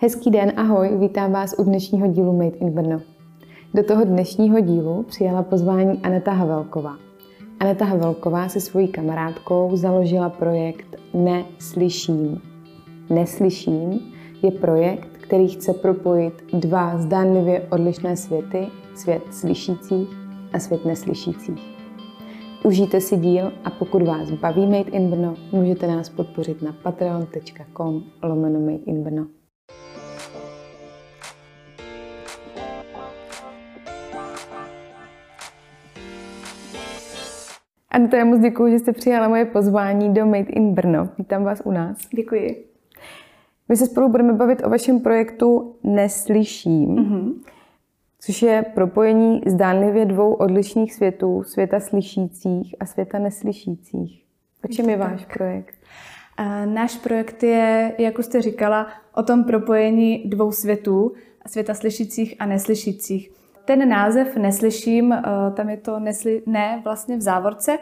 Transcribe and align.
Hezký 0.00 0.30
den, 0.30 0.52
ahoj, 0.56 0.90
vítám 1.00 1.32
vás 1.32 1.54
u 1.58 1.64
dnešního 1.64 2.06
dílu 2.06 2.32
Made 2.32 2.56
in 2.56 2.70
Brno. 2.70 3.00
Do 3.74 3.84
toho 3.84 4.04
dnešního 4.04 4.60
dílu 4.60 5.02
přijala 5.02 5.42
pozvání 5.42 6.00
Aneta 6.02 6.32
Havelková. 6.32 6.96
Aneta 7.60 7.84
Havelková 7.84 8.48
se 8.48 8.60
svojí 8.60 8.88
kamarádkou 8.88 9.76
založila 9.76 10.28
projekt 10.28 10.96
Neslyším. 11.14 12.40
Neslyším 13.10 14.00
je 14.42 14.50
projekt, 14.50 15.08
který 15.20 15.48
chce 15.48 15.72
propojit 15.72 16.34
dva 16.52 16.98
zdánlivě 16.98 17.66
odlišné 17.70 18.16
světy, 18.16 18.66
svět 18.94 19.22
slyšících 19.30 20.08
a 20.52 20.58
svět 20.58 20.84
neslyšících. 20.84 21.74
Užijte 22.64 23.00
si 23.00 23.16
díl 23.16 23.52
a 23.64 23.70
pokud 23.70 24.02
vás 24.02 24.30
baví 24.30 24.66
Made 24.66 24.90
in 24.90 25.10
Brno, 25.10 25.34
můžete 25.52 25.86
nás 25.86 26.08
podpořit 26.08 26.62
na 26.62 26.74
patreon.com 26.82 28.02
lomeno 28.22 28.60
Made 28.60 28.84
in 28.86 29.02
Brno. 29.02 29.37
Anto, 37.90 38.16
já 38.16 38.24
moc 38.24 38.40
děkuji, 38.40 38.72
že 38.72 38.78
jste 38.78 38.92
přijala 38.92 39.28
moje 39.28 39.44
pozvání 39.44 40.14
do 40.14 40.26
Made 40.26 40.38
in 40.38 40.74
Brno. 40.74 41.08
Vítám 41.18 41.44
vás 41.44 41.62
u 41.64 41.70
nás. 41.70 41.98
Děkuji. 42.14 42.64
My 43.68 43.76
se 43.76 43.86
spolu 43.86 44.08
budeme 44.08 44.32
bavit 44.32 44.66
o 44.66 44.70
vašem 44.70 45.00
projektu 45.00 45.76
Neslyším, 45.82 46.96
mm-hmm. 46.96 47.34
což 48.20 48.42
je 48.42 48.64
propojení 48.74 49.40
zdánlivě 49.46 50.04
dvou 50.04 50.32
odlišných 50.32 50.94
světů, 50.94 51.42
světa 51.42 51.80
slyšících 51.80 52.74
a 52.80 52.86
světa 52.86 53.18
neslyšících. 53.18 54.24
O 54.64 54.68
čem 54.68 54.90
je 54.90 54.96
váš 54.96 55.24
projekt? 55.24 55.74
Náš 56.64 56.96
projekt 56.96 57.42
je, 57.42 57.94
jak 57.98 58.18
už 58.18 58.24
jste 58.24 58.42
říkala, 58.42 58.86
o 59.14 59.22
tom 59.22 59.44
propojení 59.44 60.22
dvou 60.26 60.52
světů, 60.52 61.12
světa 61.46 61.74
slyšících 61.74 62.36
a 62.38 62.46
neslyšících. 62.46 63.37
Ten 63.68 63.88
název 63.88 64.36
neslyším, 64.36 65.12
eh, 65.12 65.22
tam 65.54 65.68
je 65.68 65.76
to 65.76 65.98
nesli, 66.00 66.42
ne 66.46 66.80
vlastně 66.84 67.16
v 67.16 67.20
závorce 67.20 67.78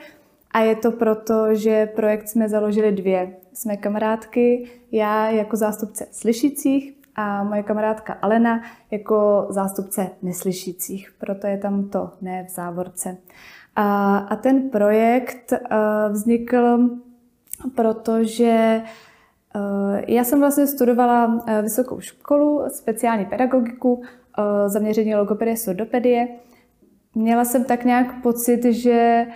a 0.50 0.60
je 0.60 0.76
to 0.76 0.92
proto, 0.92 1.54
že 1.54 1.86
projekt 1.86 2.28
jsme 2.28 2.48
založili 2.48 2.92
dvě. 2.92 3.36
Jsme 3.52 3.76
kamarádky, 3.76 4.70
já 4.92 5.30
jako 5.30 5.56
zástupce 5.56 6.06
slyšících 6.10 6.92
a 7.16 7.44
moje 7.44 7.62
kamarádka 7.62 8.18
Alena 8.22 8.62
jako 8.90 9.46
zástupce 9.50 10.10
neslyšících. 10.22 11.14
Proto 11.18 11.46
je 11.46 11.58
tam 11.58 11.88
to 11.88 12.10
ne 12.20 12.46
v 12.48 12.54
závorce. 12.54 13.16
A, 13.76 14.18
a 14.18 14.36
ten 14.36 14.70
projekt 14.70 15.52
uh, 15.52 16.12
vznikl, 16.12 16.78
protože 17.74 18.82
uh, 19.56 20.00
já 20.06 20.24
jsem 20.24 20.40
vlastně 20.40 20.66
studovala 20.66 21.44
vysokou 21.62 22.00
školu, 22.00 22.64
speciální 22.68 23.24
pedagogiku 23.24 24.02
zaměření 24.66 25.14
logopedie, 25.14 25.56
surdopedie. 25.56 26.28
Měla 27.14 27.44
jsem 27.44 27.64
tak 27.64 27.84
nějak 27.84 28.22
pocit, 28.22 28.64
že 28.64 29.26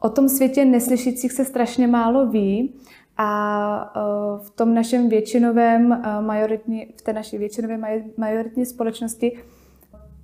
o 0.00 0.08
tom 0.08 0.28
světě 0.28 0.64
neslyšících 0.64 1.32
se 1.32 1.44
strašně 1.44 1.86
málo 1.86 2.26
ví 2.26 2.74
a 3.16 3.92
v 4.42 4.50
tom 4.50 4.74
našem 4.74 5.08
většinovém 5.08 6.02
majoritní, 6.20 6.86
v 6.98 7.02
té 7.02 7.12
naší 7.12 7.38
většinové 7.38 8.02
majoritní 8.16 8.66
společnosti 8.66 9.38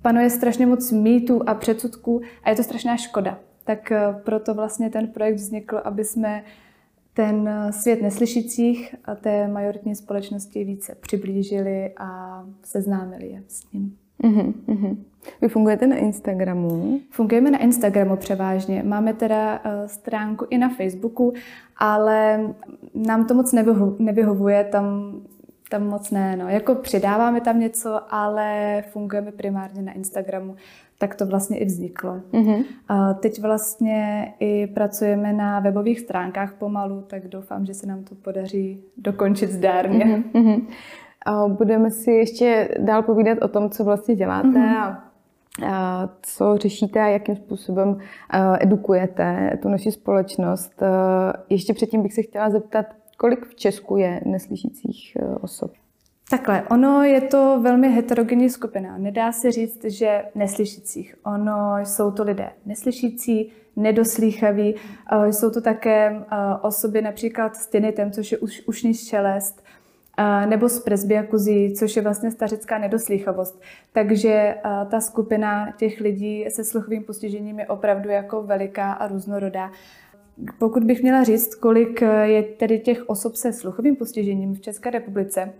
panuje 0.01 0.29
strašně 0.29 0.65
moc 0.65 0.91
mýtů 0.91 1.49
a 1.49 1.53
předsudků 1.53 2.21
a 2.43 2.49
je 2.49 2.55
to 2.55 2.63
strašná 2.63 2.97
škoda. 2.97 3.39
Tak 3.63 3.91
proto 4.23 4.53
vlastně 4.53 4.89
ten 4.89 5.07
projekt 5.07 5.35
vznikl, 5.35 5.81
aby 5.83 6.03
jsme 6.03 6.43
ten 7.13 7.49
svět 7.71 8.01
neslyšících 8.01 8.95
a 9.05 9.15
té 9.15 9.47
majoritní 9.47 9.95
společnosti 9.95 10.63
více 10.63 10.95
přiblížili 10.95 11.93
a 11.97 12.43
seznámili 12.63 13.27
je 13.27 13.43
s 13.47 13.71
ním. 13.71 13.97
Uh-huh, 14.23 14.53
uh-huh. 14.67 14.97
Vy 15.41 15.47
fungujete 15.47 15.87
na 15.87 15.95
Instagramu? 15.95 16.99
Fungujeme 17.09 17.51
na 17.51 17.57
Instagramu 17.57 18.15
převážně. 18.15 18.83
Máme 18.83 19.13
teda 19.13 19.59
uh, 19.59 19.71
stránku 19.85 20.45
i 20.49 20.57
na 20.57 20.69
Facebooku, 20.69 21.33
ale 21.77 22.39
nám 22.93 23.25
to 23.25 23.33
moc 23.33 23.53
nevyho- 23.53 23.95
nevyhovuje, 23.99 24.63
tam, 24.63 25.13
tam 25.69 25.87
moc 25.87 26.11
ne. 26.11 26.35
No. 26.35 26.49
Jako 26.49 26.75
přidáváme 26.75 27.41
tam 27.41 27.59
něco, 27.59 28.13
ale 28.13 28.83
fungujeme 28.91 29.31
primárně 29.31 29.81
na 29.81 29.91
Instagramu. 29.91 30.55
Tak 30.99 31.15
to 31.15 31.25
vlastně 31.25 31.57
i 31.57 31.65
vzniklo. 31.65 32.21
Uh, 32.33 33.13
teď 33.19 33.41
vlastně 33.41 34.33
i 34.39 34.67
pracujeme 34.67 35.33
na 35.33 35.59
webových 35.59 35.99
stránkách 35.99 36.53
pomalu, 36.53 37.03
tak 37.07 37.27
doufám, 37.27 37.65
že 37.65 37.73
se 37.73 37.87
nám 37.87 38.03
to 38.03 38.15
podaří 38.15 38.81
dokončit 38.97 39.51
zdárně. 39.51 40.23
Uh-huh, 40.33 40.61
uh-huh. 41.27 41.57
Budeme 41.57 41.91
si 41.91 42.11
ještě 42.11 42.77
dál 42.79 43.03
povídat 43.03 43.37
o 43.41 43.47
tom, 43.47 43.69
co 43.69 43.83
vlastně 43.83 44.15
děláte 44.15 44.47
mm-hmm. 44.47 44.77
a 44.77 45.07
a 45.65 46.09
co 46.21 46.57
řešíte 46.57 47.01
a 47.01 47.07
jakým 47.07 47.35
způsobem 47.35 47.97
edukujete 48.59 49.57
tu 49.61 49.69
naši 49.69 49.91
společnost. 49.91 50.83
Ještě 51.49 51.73
předtím 51.73 52.03
bych 52.03 52.13
se 52.13 52.21
chtěla 52.21 52.49
zeptat, 52.49 52.85
kolik 53.17 53.45
v 53.45 53.55
Česku 53.55 53.97
je 53.97 54.21
neslyšících 54.25 55.15
e, 55.15 55.35
osob? 55.35 55.71
Takhle, 56.29 56.63
ono 56.71 57.03
je 57.03 57.21
to 57.21 57.59
velmi 57.61 57.89
heterogenní 57.89 58.49
skupina. 58.49 58.97
Nedá 58.97 59.31
se 59.31 59.51
říct, 59.51 59.85
že 59.85 60.23
neslyšících. 60.35 61.15
Ono 61.25 61.77
jsou 61.83 62.11
to 62.11 62.23
lidé 62.23 62.49
neslyšící, 62.65 63.51
nedoslýchaví, 63.75 64.75
jsou 65.25 65.51
to 65.51 65.61
také 65.61 66.21
osoby 66.61 67.01
například 67.01 67.55
s 67.55 67.67
tinitem, 67.67 68.11
což 68.11 68.31
je 68.31 68.37
už, 68.37 68.61
ušní 68.67 68.93
šelest, 68.93 69.63
nebo 70.45 70.69
z 70.69 70.79
presbyakuzí, 70.79 71.73
což 71.73 71.95
je 71.95 72.01
vlastně 72.01 72.31
stařická 72.31 72.77
nedoslýchavost. 72.77 73.61
Takže 73.93 74.55
ta 74.91 75.01
skupina 75.01 75.71
těch 75.77 75.99
lidí 75.99 76.45
se 76.49 76.63
sluchovým 76.63 77.03
postižením 77.03 77.59
je 77.59 77.67
opravdu 77.67 78.09
jako 78.09 78.43
veliká 78.43 78.91
a 78.91 79.07
různorodá. 79.07 79.71
Pokud 80.59 80.83
bych 80.83 81.01
měla 81.01 81.23
říct, 81.23 81.55
kolik 81.55 82.01
je 82.23 82.43
tedy 82.43 82.79
těch 82.79 83.09
osob 83.09 83.35
se 83.35 83.53
sluchovým 83.53 83.95
postižením 83.95 84.55
v 84.55 84.61
České 84.61 84.89
republice, 84.89 85.53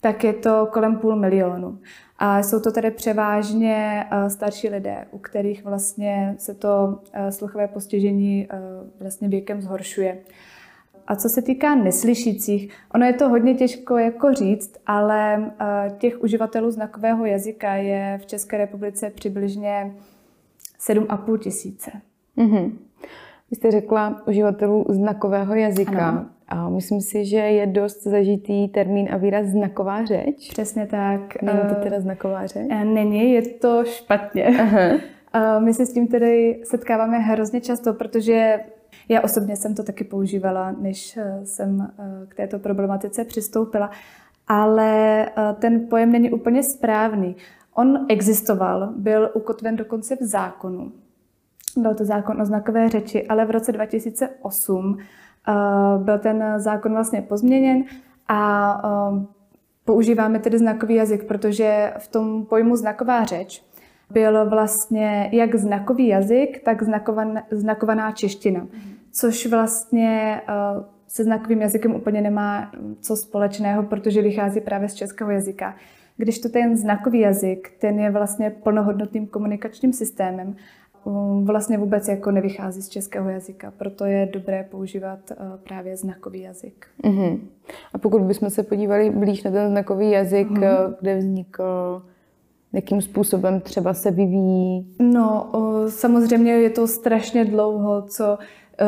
tak 0.00 0.24
je 0.24 0.32
to 0.32 0.68
kolem 0.72 0.96
půl 0.96 1.16
milionu. 1.16 1.78
A 2.18 2.42
jsou 2.42 2.60
to 2.60 2.72
tedy 2.72 2.90
převážně 2.90 4.04
starší 4.28 4.68
lidé, 4.68 5.06
u 5.10 5.18
kterých 5.18 5.64
vlastně 5.64 6.34
se 6.38 6.54
to 6.54 6.98
sluchové 7.30 7.68
postižení 7.68 8.48
vlastně 9.00 9.28
věkem 9.28 9.60
zhoršuje. 9.60 10.18
A 11.08 11.16
co 11.16 11.28
se 11.28 11.42
týká 11.42 11.74
neslyšících, 11.74 12.72
ono 12.94 13.06
je 13.06 13.12
to 13.12 13.28
hodně 13.28 13.54
těžko 13.54 13.98
jako 13.98 14.32
říct, 14.34 14.76
ale 14.86 15.52
eh, 15.60 15.90
těch 15.98 16.22
uživatelů 16.22 16.70
znakového 16.70 17.24
jazyka 17.24 17.74
je 17.74 18.18
v 18.22 18.26
České 18.26 18.58
republice 18.58 19.10
přibližně 19.10 19.94
7,5 20.80 21.38
tisíce. 21.38 21.90
Mm-hmm. 22.38 22.72
Vy 23.50 23.56
jste 23.56 23.70
řekla 23.70 24.22
uživatelů 24.26 24.84
znakového 24.88 25.54
jazyka. 25.54 26.08
Ano. 26.08 26.26
A 26.48 26.68
myslím 26.68 27.00
si, 27.00 27.24
že 27.24 27.36
je 27.36 27.66
dost 27.66 28.02
zažitý 28.02 28.68
termín 28.68 29.08
a 29.12 29.16
výraz 29.16 29.46
znaková 29.46 30.04
řeč. 30.04 30.50
Přesně 30.50 30.86
tak. 30.86 31.42
Není 31.42 31.58
to 31.58 31.76
eh, 31.78 31.82
teda 31.82 32.00
znaková 32.00 32.46
řeč? 32.46 32.66
Eh, 32.70 32.84
není, 32.84 33.32
je 33.32 33.42
to 33.42 33.84
špatně. 33.84 34.46
Aha. 34.46 34.98
My 35.58 35.74
se 35.74 35.86
s 35.86 35.92
tím 35.92 36.06
tedy 36.06 36.60
setkáváme 36.64 37.18
hrozně 37.18 37.60
často, 37.60 37.94
protože 37.94 38.58
já 39.08 39.20
osobně 39.20 39.56
jsem 39.56 39.74
to 39.74 39.82
taky 39.82 40.04
používala, 40.04 40.72
než 40.72 41.16
eh, 41.16 41.40
jsem 41.44 41.80
eh, 41.80 42.26
k 42.28 42.34
této 42.34 42.58
problematice 42.58 43.24
přistoupila, 43.24 43.90
ale 44.48 45.24
eh, 45.26 45.54
ten 45.58 45.88
pojem 45.88 46.12
není 46.12 46.30
úplně 46.30 46.62
správný. 46.62 47.36
On 47.74 48.06
existoval, 48.08 48.92
byl 48.96 49.30
ukotven 49.34 49.76
dokonce 49.76 50.16
v 50.16 50.22
zákonu. 50.22 50.92
Byl 51.76 51.94
to 51.94 52.04
zákon 52.04 52.42
o 52.42 52.44
znakové 52.44 52.88
řeči, 52.88 53.26
ale 53.26 53.44
v 53.46 53.50
roce 53.50 53.72
2008 53.72 54.98
byl 55.98 56.18
ten 56.18 56.54
zákon 56.56 56.92
vlastně 56.92 57.22
pozměněn 57.22 57.84
a 58.28 58.82
používáme 59.84 60.38
tedy 60.38 60.58
znakový 60.58 60.94
jazyk, 60.94 61.24
protože 61.24 61.92
v 61.98 62.08
tom 62.08 62.46
pojmu 62.46 62.76
znaková 62.76 63.24
řeč 63.24 63.64
byl 64.10 64.48
vlastně 64.48 65.30
jak 65.32 65.54
znakový 65.54 66.06
jazyk, 66.06 66.62
tak 66.64 66.82
znakovan, 66.82 67.42
znakovaná 67.50 68.12
čeština. 68.12 68.60
Mm 68.60 68.97
což 69.18 69.46
vlastně 69.46 70.40
eh, 70.48 70.52
se 71.08 71.24
znakovým 71.24 71.60
jazykem 71.60 71.94
úplně 71.94 72.20
nemá 72.20 72.72
co 73.00 73.16
společného, 73.16 73.82
protože 73.82 74.22
vychází 74.22 74.60
právě 74.60 74.88
z 74.88 74.94
českého 74.94 75.30
jazyka. 75.30 75.74
Když 76.16 76.38
to 76.38 76.48
ten 76.48 76.76
znakový 76.76 77.20
jazyk, 77.20 77.72
ten 77.80 78.00
je 78.00 78.10
vlastně 78.10 78.50
plnohodnotným 78.50 79.26
komunikačním 79.26 79.92
systémem, 79.92 80.56
um, 81.04 81.44
vlastně 81.44 81.78
vůbec 81.78 82.08
jako 82.08 82.30
nevychází 82.30 82.82
z 82.82 82.88
českého 82.88 83.28
jazyka, 83.28 83.70
proto 83.70 84.04
je 84.04 84.28
dobré 84.32 84.66
používat 84.70 85.18
eh, 85.30 85.36
právě 85.68 85.96
znakový 85.96 86.40
jazyk. 86.40 86.86
Uh-huh. 87.04 87.40
A 87.94 87.98
pokud 87.98 88.22
bychom 88.22 88.50
se 88.50 88.62
podívali 88.62 89.10
blíž 89.10 89.42
na 89.42 89.50
ten 89.50 89.70
znakový 89.70 90.10
jazyk, 90.10 90.50
uh-huh. 90.50 90.96
kde 91.00 91.18
vznikl, 91.18 92.02
jakým 92.72 93.02
způsobem 93.02 93.60
třeba 93.60 93.94
se 93.94 94.10
vyvíjí? 94.10 94.96
No, 95.00 95.50
samozřejmě 95.88 96.52
je 96.52 96.70
to 96.70 96.86
strašně 96.86 97.44
dlouho, 97.44 98.02
co 98.02 98.38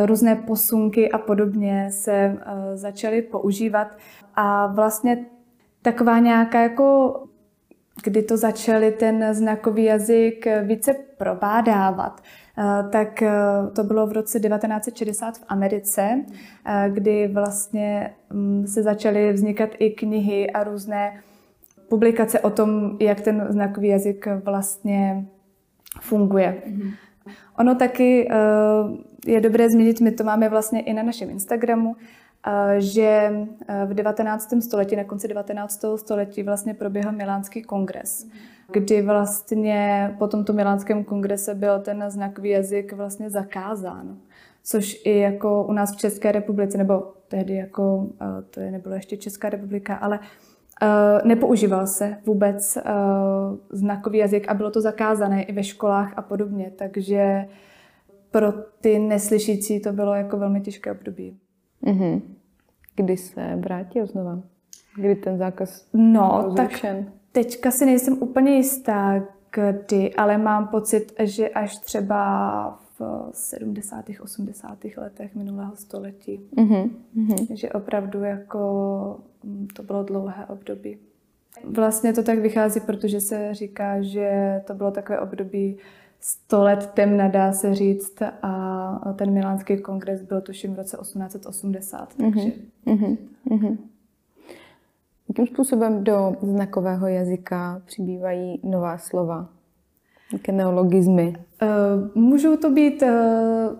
různé 0.04 0.36
posunky 0.36 1.10
a 1.10 1.18
podobně 1.18 1.88
se 1.90 2.12
eh, 2.12 2.76
začaly 2.76 3.22
používat. 3.22 3.88
A 4.34 4.66
vlastně 4.66 5.26
taková 5.82 6.18
nějaká 6.18 6.60
jako 6.60 7.14
kdy 8.04 8.22
to 8.22 8.36
začali 8.36 8.92
ten 8.92 9.34
znakový 9.34 9.84
jazyk 9.84 10.46
více 10.62 10.94
probádávat, 11.16 12.20
eh, 12.58 12.88
tak 12.92 13.22
eh, 13.22 13.32
to 13.76 13.84
bylo 13.84 14.06
v 14.06 14.12
roce 14.12 14.40
1960 14.40 15.38
v 15.38 15.44
Americe, 15.48 16.24
eh, 16.64 16.90
kdy 16.92 17.28
vlastně 17.28 18.14
mm, 18.32 18.66
se 18.66 18.82
začaly 18.82 19.32
vznikat 19.32 19.70
i 19.78 19.90
knihy 19.90 20.50
a 20.50 20.64
různé 20.64 21.20
publikace 21.88 22.40
o 22.40 22.50
tom, 22.50 22.96
jak 23.00 23.20
ten 23.20 23.46
znakový 23.50 23.88
jazyk 23.88 24.28
vlastně 24.44 25.24
funguje. 26.00 26.62
Mm-hmm. 26.66 26.92
Ono 27.58 27.74
taky 27.74 28.28
je 29.26 29.40
dobré 29.40 29.68
zmínit, 29.68 30.00
my 30.00 30.12
to 30.12 30.24
máme 30.24 30.48
vlastně 30.48 30.80
i 30.80 30.92
na 30.92 31.02
našem 31.02 31.30
Instagramu, 31.30 31.96
že 32.78 33.32
v 33.86 33.94
19. 33.94 34.54
století, 34.60 34.96
na 34.96 35.04
konci 35.04 35.28
19. 35.28 35.84
století 35.96 36.42
vlastně 36.42 36.74
proběhl 36.74 37.12
Milánský 37.12 37.62
kongres, 37.62 38.26
kdy 38.72 39.02
vlastně 39.02 40.14
po 40.18 40.28
tomto 40.28 40.52
Milánském 40.52 41.04
kongrese 41.04 41.54
byl 41.54 41.80
ten 41.80 42.04
znakový 42.08 42.50
jazyk 42.50 42.92
vlastně 42.92 43.30
zakázán. 43.30 44.16
Což 44.64 45.00
i 45.04 45.18
jako 45.18 45.64
u 45.64 45.72
nás 45.72 45.92
v 45.92 45.96
České 45.96 46.32
republice, 46.32 46.78
nebo 46.78 47.12
tehdy 47.28 47.54
jako, 47.54 48.06
to 48.50 48.60
je 48.60 48.70
nebylo 48.70 48.94
ještě 48.94 49.16
Česká 49.16 49.48
republika, 49.48 49.94
ale 49.94 50.18
nepoužíval 51.24 51.86
se 51.86 52.16
vůbec 52.26 52.78
znakový 53.70 54.18
jazyk 54.18 54.48
a 54.48 54.54
bylo 54.54 54.70
to 54.70 54.80
zakázané 54.80 55.42
i 55.42 55.52
ve 55.52 55.64
školách 55.64 56.12
a 56.16 56.22
podobně, 56.22 56.72
takže 56.78 57.48
pro 58.30 58.52
ty 58.80 58.98
neslyšící 58.98 59.80
to 59.80 59.92
bylo 59.92 60.14
jako 60.14 60.38
velmi 60.38 60.60
těžké 60.60 60.92
období. 60.92 61.38
Mm-hmm. 61.84 62.22
Kdy 62.96 63.16
se 63.16 63.56
vrátil 63.56 64.06
znova? 64.06 64.38
Kdy 64.96 65.14
ten 65.14 65.38
zákaz 65.38 65.86
No, 65.92 66.54
tak 66.56 66.70
teďka 67.32 67.70
si 67.70 67.86
nejsem 67.86 68.16
úplně 68.20 68.56
jistá, 68.56 69.22
kdy, 69.52 70.14
ale 70.14 70.38
mám 70.38 70.68
pocit, 70.68 71.12
že 71.18 71.48
až 71.48 71.76
třeba 71.76 72.79
v 73.00 73.36
70. 73.36 74.04
80. 74.20 74.78
letech 74.96 75.34
minulého 75.34 75.76
století. 75.76 76.40
Mm-hmm. 76.56 76.90
Že 77.54 77.72
opravdu 77.72 78.22
jako 78.22 79.20
mm, 79.44 79.68
to 79.74 79.82
bylo 79.82 80.02
dlouhé 80.02 80.46
období. 80.46 80.98
Vlastně 81.64 82.12
to 82.12 82.22
tak 82.22 82.38
vychází, 82.38 82.80
protože 82.80 83.20
se 83.20 83.54
říká, 83.54 84.02
že 84.02 84.60
to 84.66 84.74
bylo 84.74 84.90
takové 84.90 85.20
období 85.20 85.76
100 86.20 86.62
let 86.62 86.90
temna, 86.94 87.28
dá 87.28 87.52
se 87.52 87.74
říct, 87.74 88.22
a 88.42 89.14
ten 89.16 89.30
milánský 89.30 89.78
kongres 89.78 90.22
byl 90.22 90.40
tuším 90.40 90.74
v 90.74 90.76
roce 90.76 90.96
1880. 91.00 92.18
Mhm, 92.18 92.32
takže... 92.32 92.52
Mm-hmm. 92.86 93.16
Mm-hmm. 93.50 93.76
Jakým 95.28 95.46
způsobem 95.46 96.04
do 96.04 96.36
znakového 96.42 97.06
jazyka 97.06 97.82
přibývají 97.86 98.60
nová 98.64 98.98
slova? 98.98 99.48
Jaké 100.32 100.52
neologizmy? 100.52 101.36
Uh, 101.62 101.68
můžou 102.22 102.56
to 102.56 102.70
být, 102.70 103.02
uh, 103.02 103.08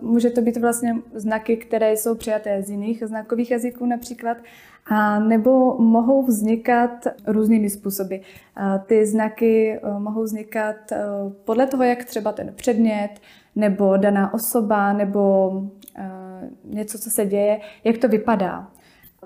může 0.01 0.29
to 0.29 0.41
být 0.41 0.57
vlastně 0.57 0.95
znaky, 1.13 1.57
které 1.57 1.91
jsou 1.97 2.15
přijaté 2.15 2.63
z 2.63 2.69
jiných 2.69 3.03
znakových 3.05 3.51
jazyků 3.51 3.85
například, 3.85 4.37
a 4.85 5.19
nebo 5.19 5.77
mohou 5.79 6.25
vznikat 6.25 7.07
různými 7.27 7.69
způsoby. 7.69 8.15
Ty 8.85 9.05
znaky 9.05 9.79
mohou 9.97 10.23
vznikat 10.23 10.75
podle 11.45 11.67
toho, 11.67 11.83
jak 11.83 12.05
třeba 12.05 12.31
ten 12.31 12.53
předmět, 12.55 13.09
nebo 13.55 13.97
daná 13.97 14.33
osoba, 14.33 14.93
nebo 14.93 15.51
něco, 16.63 16.99
co 16.99 17.09
se 17.09 17.25
děje, 17.25 17.59
jak 17.83 17.97
to 17.97 18.07
vypadá. 18.07 18.67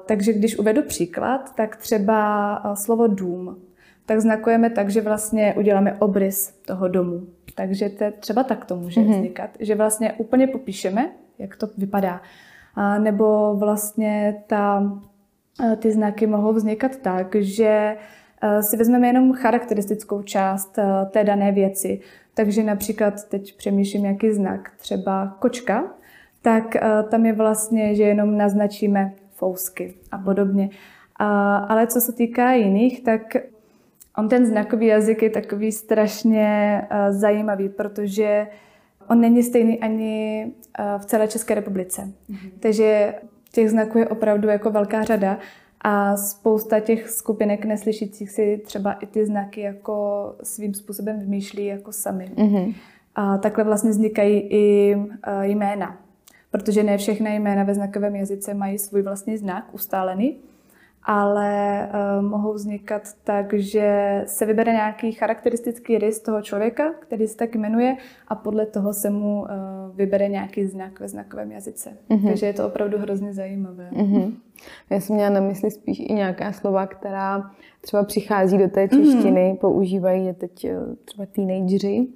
Takže 0.06 0.34
když 0.34 0.60
uvedu 0.60 0.84
příklad, 0.84 1.56
tak 1.56 1.76
třeba 1.76 2.62
slovo 2.76 3.08
dům, 3.08 3.58
tak 4.06 4.22
znakujeme 4.22 4.70
tak, 4.70 4.90
že 4.90 5.02
vlastně 5.02 5.54
uděláme 5.58 5.94
obrys 5.94 6.52
toho 6.66 6.88
domu. 6.88 7.28
Takže 7.56 7.90
to 7.90 8.06
třeba 8.20 8.44
tak 8.44 8.66
to 8.66 8.76
může 8.76 9.02
mm-hmm. 9.02 9.12
vznikat, 9.12 9.50
že 9.60 9.76
vlastně 9.76 10.14
úplně 10.14 10.48
popíšeme, 10.48 11.12
jak 11.40 11.56
to 11.56 11.68
vypadá. 11.78 12.22
A 12.76 13.00
nebo 13.00 13.56
vlastně 13.56 14.44
ta 14.48 14.84
Eh, 15.64 15.76
ty 15.76 15.92
znaky 15.92 16.28
mohou 16.28 16.54
vznikat 16.54 16.96
tak, 16.96 17.36
že 17.36 17.98
eh, 18.42 18.64
si 18.64 18.78
vezmeme 18.78 19.08
jenom 19.08 19.34
charakteristickou 19.34 20.22
část 20.22 20.80
eh, 20.80 21.06
té 21.12 21.24
dané 21.24 21.52
věci. 21.52 22.00
Takže 22.34 22.64
například 22.64 23.30
teď 23.30 23.58
přemýšlím 23.58 24.02
nějaký 24.02 24.32
znak, 24.32 24.72
třeba 24.78 25.38
kočka, 25.40 25.84
tak 26.42 26.76
tam 27.10 27.26
je 27.26 27.34
vlastně, 27.34 27.96
že 27.96 28.04
jenom 28.04 28.38
naznačíme 28.38 29.14
fousky 29.32 29.94
a 30.12 30.18
podobně. 30.18 30.70
Ale 31.68 31.88
co 31.88 32.02
se 32.02 32.14
týká 32.14 32.52
jiných, 32.52 33.04
tak 33.04 33.22
on 34.18 34.30
ten 34.30 34.46
znakový 34.46 34.86
jazyk 34.86 35.22
je 35.22 35.30
takový 35.30 35.72
strašně 35.72 36.82
zajímavý, 37.10 37.70
protože 37.70 38.48
on 39.10 39.22
není 39.22 39.44
stejný 39.44 39.80
ani 39.80 40.52
v 40.98 41.06
celé 41.06 41.28
České 41.28 41.56
republice. 41.56 42.02
Mm-hmm. 42.02 42.52
Takže 42.60 43.16
těch 43.52 43.70
znaků 43.70 43.98
je 43.98 44.08
opravdu 44.08 44.48
jako 44.48 44.72
velká 44.72 45.04
řada 45.04 45.38
a 45.82 46.18
spousta 46.18 46.80
těch 46.80 47.10
skupinek 47.10 47.66
neslyšících 47.66 48.30
si 48.30 48.62
třeba 48.66 48.94
i 48.94 49.06
ty 49.06 49.26
znaky 49.26 49.62
jako 49.62 50.36
svým 50.44 50.74
způsobem 50.74 51.20
vymýšlí 51.20 51.66
jako 51.66 51.92
sami. 51.92 52.32
Mm-hmm. 52.36 52.76
A 53.16 53.38
takhle 53.38 53.64
vlastně 53.64 53.90
vznikají 53.90 54.40
i 54.40 54.96
e, 55.24 55.48
jména, 55.48 55.98
protože 56.52 56.84
ne 56.84 56.98
všechny 56.98 57.40
jména 57.40 57.64
ve 57.64 57.76
znakovém 57.76 58.16
jazyce 58.16 58.54
mají 58.54 58.78
svůj 58.78 59.02
vlastní 59.02 59.38
znak 59.38 59.74
ustálený 59.74 60.38
ale 61.08 61.88
uh, 62.18 62.26
mohou 62.26 62.54
vznikat 62.54 63.02
tak, 63.24 63.54
že 63.54 64.22
se 64.26 64.46
vybere 64.46 64.72
nějaký 64.72 65.12
charakteristický 65.12 65.98
rys 65.98 66.20
toho 66.20 66.42
člověka, 66.42 66.94
který 67.00 67.28
se 67.28 67.38
tak 67.38 67.56
jmenuje 67.56 67.96
a 68.28 68.36
podle 68.36 68.66
toho 68.66 68.94
se 68.94 69.10
mu 69.10 69.42
uh, 69.42 69.48
vybere 69.96 70.30
nějaký 70.30 70.66
znak 70.66 71.00
ve 71.00 71.08
znakovém 71.08 71.52
jazyce. 71.52 71.98
Mm-hmm. 72.10 72.28
Takže 72.28 72.46
je 72.46 72.54
to 72.54 72.68
opravdu 72.68 72.98
hrozně 72.98 73.34
zajímavé. 73.34 73.90
Mm-hmm. 73.92 74.34
Já 74.90 75.00
jsem 75.00 75.16
měla 75.16 75.30
na 75.30 75.40
mysli 75.40 75.72
spíš 75.72 76.00
i 76.00 76.14
nějaká 76.14 76.52
slova, 76.52 76.88
která 76.88 77.52
třeba 77.82 78.04
přichází 78.04 78.58
do 78.58 78.68
té 78.68 78.88
češtiny, 78.88 79.52
mm-hmm. 79.54 79.58
používají 79.58 80.26
je 80.26 80.34
teď 80.34 80.66
eh, 80.66 80.76
třeba 81.06 81.26
teenageři 81.26 82.08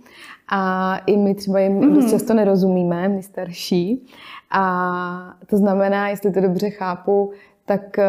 a 0.52 0.98
i 0.98 1.18
my 1.18 1.36
třeba 1.36 1.60
jim 1.60 1.80
mm-hmm. 1.80 1.96
dost 1.96 2.12
často 2.12 2.34
nerozumíme, 2.34 3.08
my 3.08 3.24
starší. 3.24 4.06
A 4.52 5.38
to 5.46 5.58
znamená, 5.58 6.10
jestli 6.10 6.32
to 6.32 6.42
dobře 6.42 6.70
chápu, 6.70 7.32
tak 7.66 8.00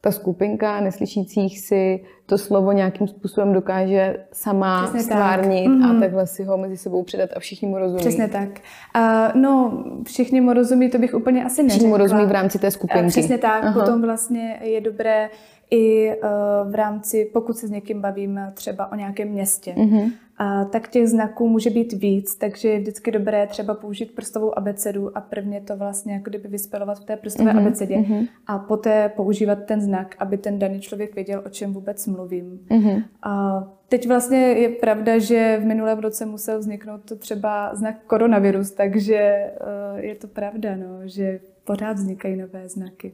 ta 0.00 0.10
skupinka 0.10 0.80
neslyšících 0.80 1.60
si 1.60 2.04
to 2.26 2.38
slovo 2.38 2.72
nějakým 2.72 3.08
způsobem 3.08 3.52
dokáže 3.52 4.16
sama 4.32 4.82
Přesně 4.82 5.02
stvárnit 5.02 5.64
tak. 5.64 5.90
a 5.90 5.92
mhm. 5.92 6.00
takhle 6.00 6.26
si 6.26 6.44
ho 6.44 6.58
mezi 6.58 6.76
sebou 6.76 7.02
předat 7.02 7.30
a 7.36 7.40
všichni 7.40 7.68
mu 7.68 7.78
rozumí. 7.78 8.00
Přesně 8.00 8.28
tak. 8.28 8.48
Uh, 8.48 9.40
no, 9.40 9.84
všichni 10.06 10.40
mu 10.40 10.52
rozumí, 10.52 10.90
to 10.90 10.98
bych 10.98 11.14
úplně 11.14 11.44
asi 11.44 11.62
neřekla. 11.62 11.74
Všichni 11.74 11.88
mu 11.88 11.96
rozumí 11.96 12.26
v 12.26 12.30
rámci 12.30 12.58
té 12.58 12.70
skupinky. 12.70 13.04
Uh, 13.04 13.08
přesně 13.08 13.38
tak. 13.38 13.64
Aha. 13.64 13.80
Potom 13.80 14.02
vlastně 14.02 14.60
je 14.62 14.80
dobré 14.80 15.30
i 15.70 16.16
uh, 16.16 16.72
v 16.72 16.74
rámci, 16.74 17.30
pokud 17.32 17.56
se 17.56 17.68
s 17.68 17.70
někým 17.70 18.00
bavím 18.00 18.40
třeba 18.54 18.92
o 18.92 18.94
nějakém 18.94 19.28
městě, 19.28 19.74
uh-huh. 19.76 20.12
a, 20.38 20.64
tak 20.64 20.88
těch 20.88 21.08
znaků 21.08 21.48
může 21.48 21.70
být 21.70 21.92
víc, 21.92 22.36
takže 22.36 22.68
je 22.68 22.80
vždycky 22.80 23.10
dobré 23.10 23.46
třeba 23.46 23.74
použít 23.74 24.14
prstovou 24.14 24.58
abecedu 24.58 25.18
a 25.18 25.20
prvně 25.20 25.60
to 25.60 25.76
vlastně 25.76 26.12
jako 26.12 26.30
kdyby 26.30 26.48
vyspelovat 26.48 26.98
v 26.98 27.04
té 27.04 27.16
prstové 27.16 27.52
uh-huh. 27.52 27.58
abecedě 27.58 27.96
uh-huh. 27.96 28.28
a 28.46 28.58
poté 28.58 29.08
používat 29.08 29.58
ten 29.64 29.80
znak, 29.80 30.16
aby 30.18 30.38
ten 30.38 30.58
daný 30.58 30.80
člověk 30.80 31.14
věděl, 31.14 31.42
o 31.46 31.48
čem 31.48 31.72
vůbec 31.72 32.06
mluvím. 32.06 32.60
Uh-huh. 32.70 33.04
A 33.22 33.64
teď 33.88 34.08
vlastně 34.08 34.38
je 34.38 34.68
pravda, 34.68 35.18
že 35.18 35.58
v 35.62 35.64
minulém 35.64 35.98
roce 35.98 36.26
musel 36.26 36.58
vzniknout 36.58 37.04
to 37.04 37.16
třeba 37.16 37.74
znak 37.74 38.04
koronavirus, 38.06 38.70
takže 38.70 39.50
uh, 39.60 39.98
je 39.98 40.14
to 40.14 40.28
pravda, 40.28 40.76
no, 40.76 41.00
že 41.04 41.40
pořád 41.64 41.92
vznikají 41.92 42.36
nové 42.36 42.68
znaky. 42.68 43.12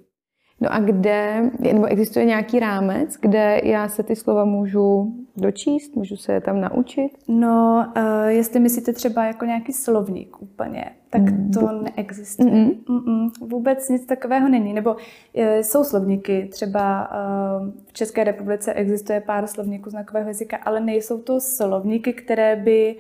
No 0.61 0.73
a 0.73 0.80
kde, 0.80 1.50
nebo 1.58 1.87
existuje 1.87 2.25
nějaký 2.25 2.61
rámec, 2.61 3.16
kde 3.20 3.61
já 3.64 3.88
se 3.88 4.02
ty 4.02 4.16
slova 4.16 4.44
můžu 4.44 5.14
dočíst, 5.37 5.96
můžu 5.96 6.16
se 6.16 6.32
je 6.32 6.40
tam 6.40 6.61
naučit? 6.61 7.08
No, 7.28 7.87
uh, 7.96 8.02
jestli 8.26 8.61
myslíte 8.61 8.92
třeba 8.92 9.25
jako 9.25 9.44
nějaký 9.44 9.73
slovník 9.73 10.42
úplně, 10.42 10.84
tak 11.11 11.23
to 11.54 11.61
mm. 11.61 11.84
neexistuje. 11.84 12.50
Mm-mm. 12.50 12.84
Mm-mm, 12.88 13.30
vůbec 13.40 13.88
nic 13.88 14.06
takového 14.06 14.49
není. 14.49 14.73
Nebo 14.73 14.90
uh, 14.92 14.99
jsou 15.61 15.84
slovníky, 15.84 16.49
třeba 16.52 17.11
uh, 17.11 17.68
v 17.87 17.92
České 17.92 18.25
republice 18.25 18.73
existuje 18.73 19.20
pár 19.20 19.46
slovníků 19.46 19.90
znakového 19.90 20.28
jazyka, 20.28 20.56
ale 20.56 20.80
nejsou 20.80 21.18
to 21.18 21.40
slovníky, 21.40 22.12
které 22.12 22.56
by 22.56 22.96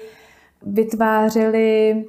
vytvářely 0.66 2.04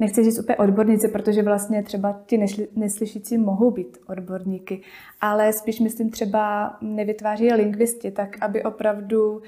nechci 0.00 0.24
říct 0.24 0.38
úplně 0.38 0.56
odborníci, 0.56 1.08
protože 1.08 1.42
vlastně 1.42 1.82
třeba 1.82 2.20
ti 2.26 2.46
neslyšící 2.76 3.38
mohou 3.38 3.70
být 3.70 3.98
odborníky, 4.06 4.82
ale 5.20 5.52
spíš 5.52 5.80
myslím 5.80 6.10
třeba 6.10 6.76
nevytváří 6.80 7.52
lingvisti, 7.52 8.10
tak 8.10 8.36
aby 8.40 8.62
opravdu 8.62 9.32
uh, 9.32 9.40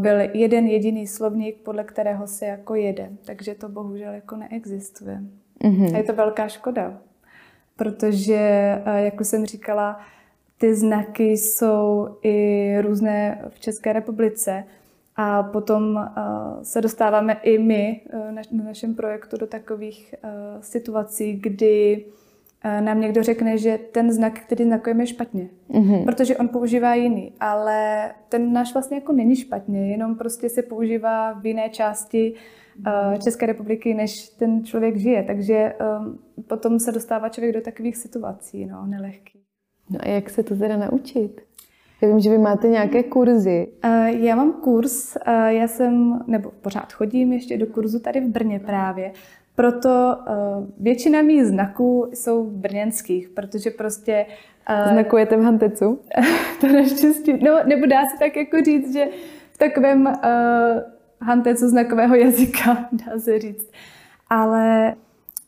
byl 0.00 0.20
jeden 0.20 0.66
jediný 0.66 1.06
slovník, 1.06 1.56
podle 1.56 1.84
kterého 1.84 2.26
se 2.26 2.46
jako 2.46 2.74
jede. 2.74 3.10
Takže 3.24 3.54
to 3.54 3.68
bohužel 3.68 4.12
jako 4.12 4.36
neexistuje. 4.36 5.20
Mm-hmm. 5.64 5.94
A 5.94 5.98
je 5.98 6.04
to 6.04 6.12
velká 6.12 6.48
škoda, 6.48 6.98
protože, 7.76 8.74
uh, 8.86 8.96
jak 8.96 9.20
už 9.20 9.26
jsem 9.28 9.46
říkala, 9.46 10.00
ty 10.58 10.74
znaky 10.74 11.30
jsou 11.30 12.08
i 12.22 12.76
různé 12.80 13.42
v 13.48 13.60
České 13.60 13.92
republice. 13.92 14.64
A 15.16 15.42
potom 15.42 15.96
uh, 15.96 16.62
se 16.62 16.80
dostáváme 16.80 17.32
i 17.42 17.58
my 17.58 18.00
uh, 18.14 18.32
na, 18.32 18.42
na 18.52 18.64
našem 18.64 18.94
projektu 18.94 19.36
do 19.36 19.46
takových 19.46 20.14
uh, 20.24 20.30
situací, 20.60 21.32
kdy 21.32 22.04
nám 22.80 23.00
někdo 23.00 23.22
řekne, 23.22 23.58
že 23.58 23.78
ten 23.92 24.12
znak, 24.12 24.40
který 24.40 24.64
znakujeme, 24.64 25.02
je 25.02 25.06
špatně. 25.06 25.48
Mm-hmm. 25.70 26.04
Protože 26.04 26.36
on 26.36 26.48
používá 26.48 26.94
jiný, 26.94 27.32
ale 27.40 28.10
ten 28.28 28.52
náš 28.52 28.72
vlastně 28.72 28.96
jako 28.96 29.12
není 29.12 29.36
špatně, 29.36 29.90
jenom 29.90 30.14
prostě 30.14 30.48
se 30.48 30.62
používá 30.62 31.32
v 31.32 31.46
jiné 31.46 31.68
části 31.68 32.34
České 33.24 33.46
republiky, 33.46 33.94
než 33.94 34.10
ten 34.38 34.64
člověk 34.64 34.96
žije. 34.96 35.22
Takže 35.22 35.74
potom 36.46 36.78
se 36.78 36.92
dostává 36.92 37.28
člověk 37.28 37.54
do 37.54 37.60
takových 37.60 37.96
situací, 37.96 38.66
no, 38.66 38.86
nelehkých. 38.86 39.42
No 39.90 39.98
a 40.02 40.08
jak 40.08 40.30
se 40.30 40.42
to 40.42 40.56
teda 40.56 40.76
naučit? 40.76 41.40
Já 42.00 42.08
vím, 42.08 42.20
že 42.20 42.30
vy 42.30 42.38
máte 42.38 42.68
nějaké 42.68 43.02
kurzy. 43.02 43.68
Já 44.06 44.36
mám 44.36 44.52
kurz, 44.52 45.16
já 45.48 45.68
jsem, 45.68 46.24
nebo 46.26 46.50
pořád 46.60 46.92
chodím 46.92 47.32
ještě 47.32 47.58
do 47.58 47.66
kurzu 47.66 47.98
tady 47.98 48.20
v 48.20 48.28
Brně 48.28 48.60
právě, 48.60 49.12
proto 49.56 49.88
uh, 49.88 50.66
většina 50.78 51.22
mých 51.22 51.44
znaků 51.44 52.10
jsou 52.14 52.50
brněnských, 52.50 53.28
protože 53.28 53.70
prostě... 53.70 54.26
Uh, 54.70 54.92
Znakujete 54.92 55.36
v 55.36 55.42
Hantecu? 55.42 56.00
to 56.60 56.66
naštěstí, 56.66 57.32
no 57.44 57.64
nebo 57.64 57.86
dá 57.86 58.02
se 58.02 58.18
tak 58.18 58.36
jako 58.36 58.56
říct, 58.64 58.92
že 58.92 59.04
v 59.52 59.58
takovém 59.58 60.06
uh, 60.06 60.12
Hantecu 61.20 61.68
znakového 61.68 62.14
jazyka, 62.24 62.88
dá 62.92 63.18
se 63.18 63.38
říct. 63.38 63.70
Ale 64.30 64.94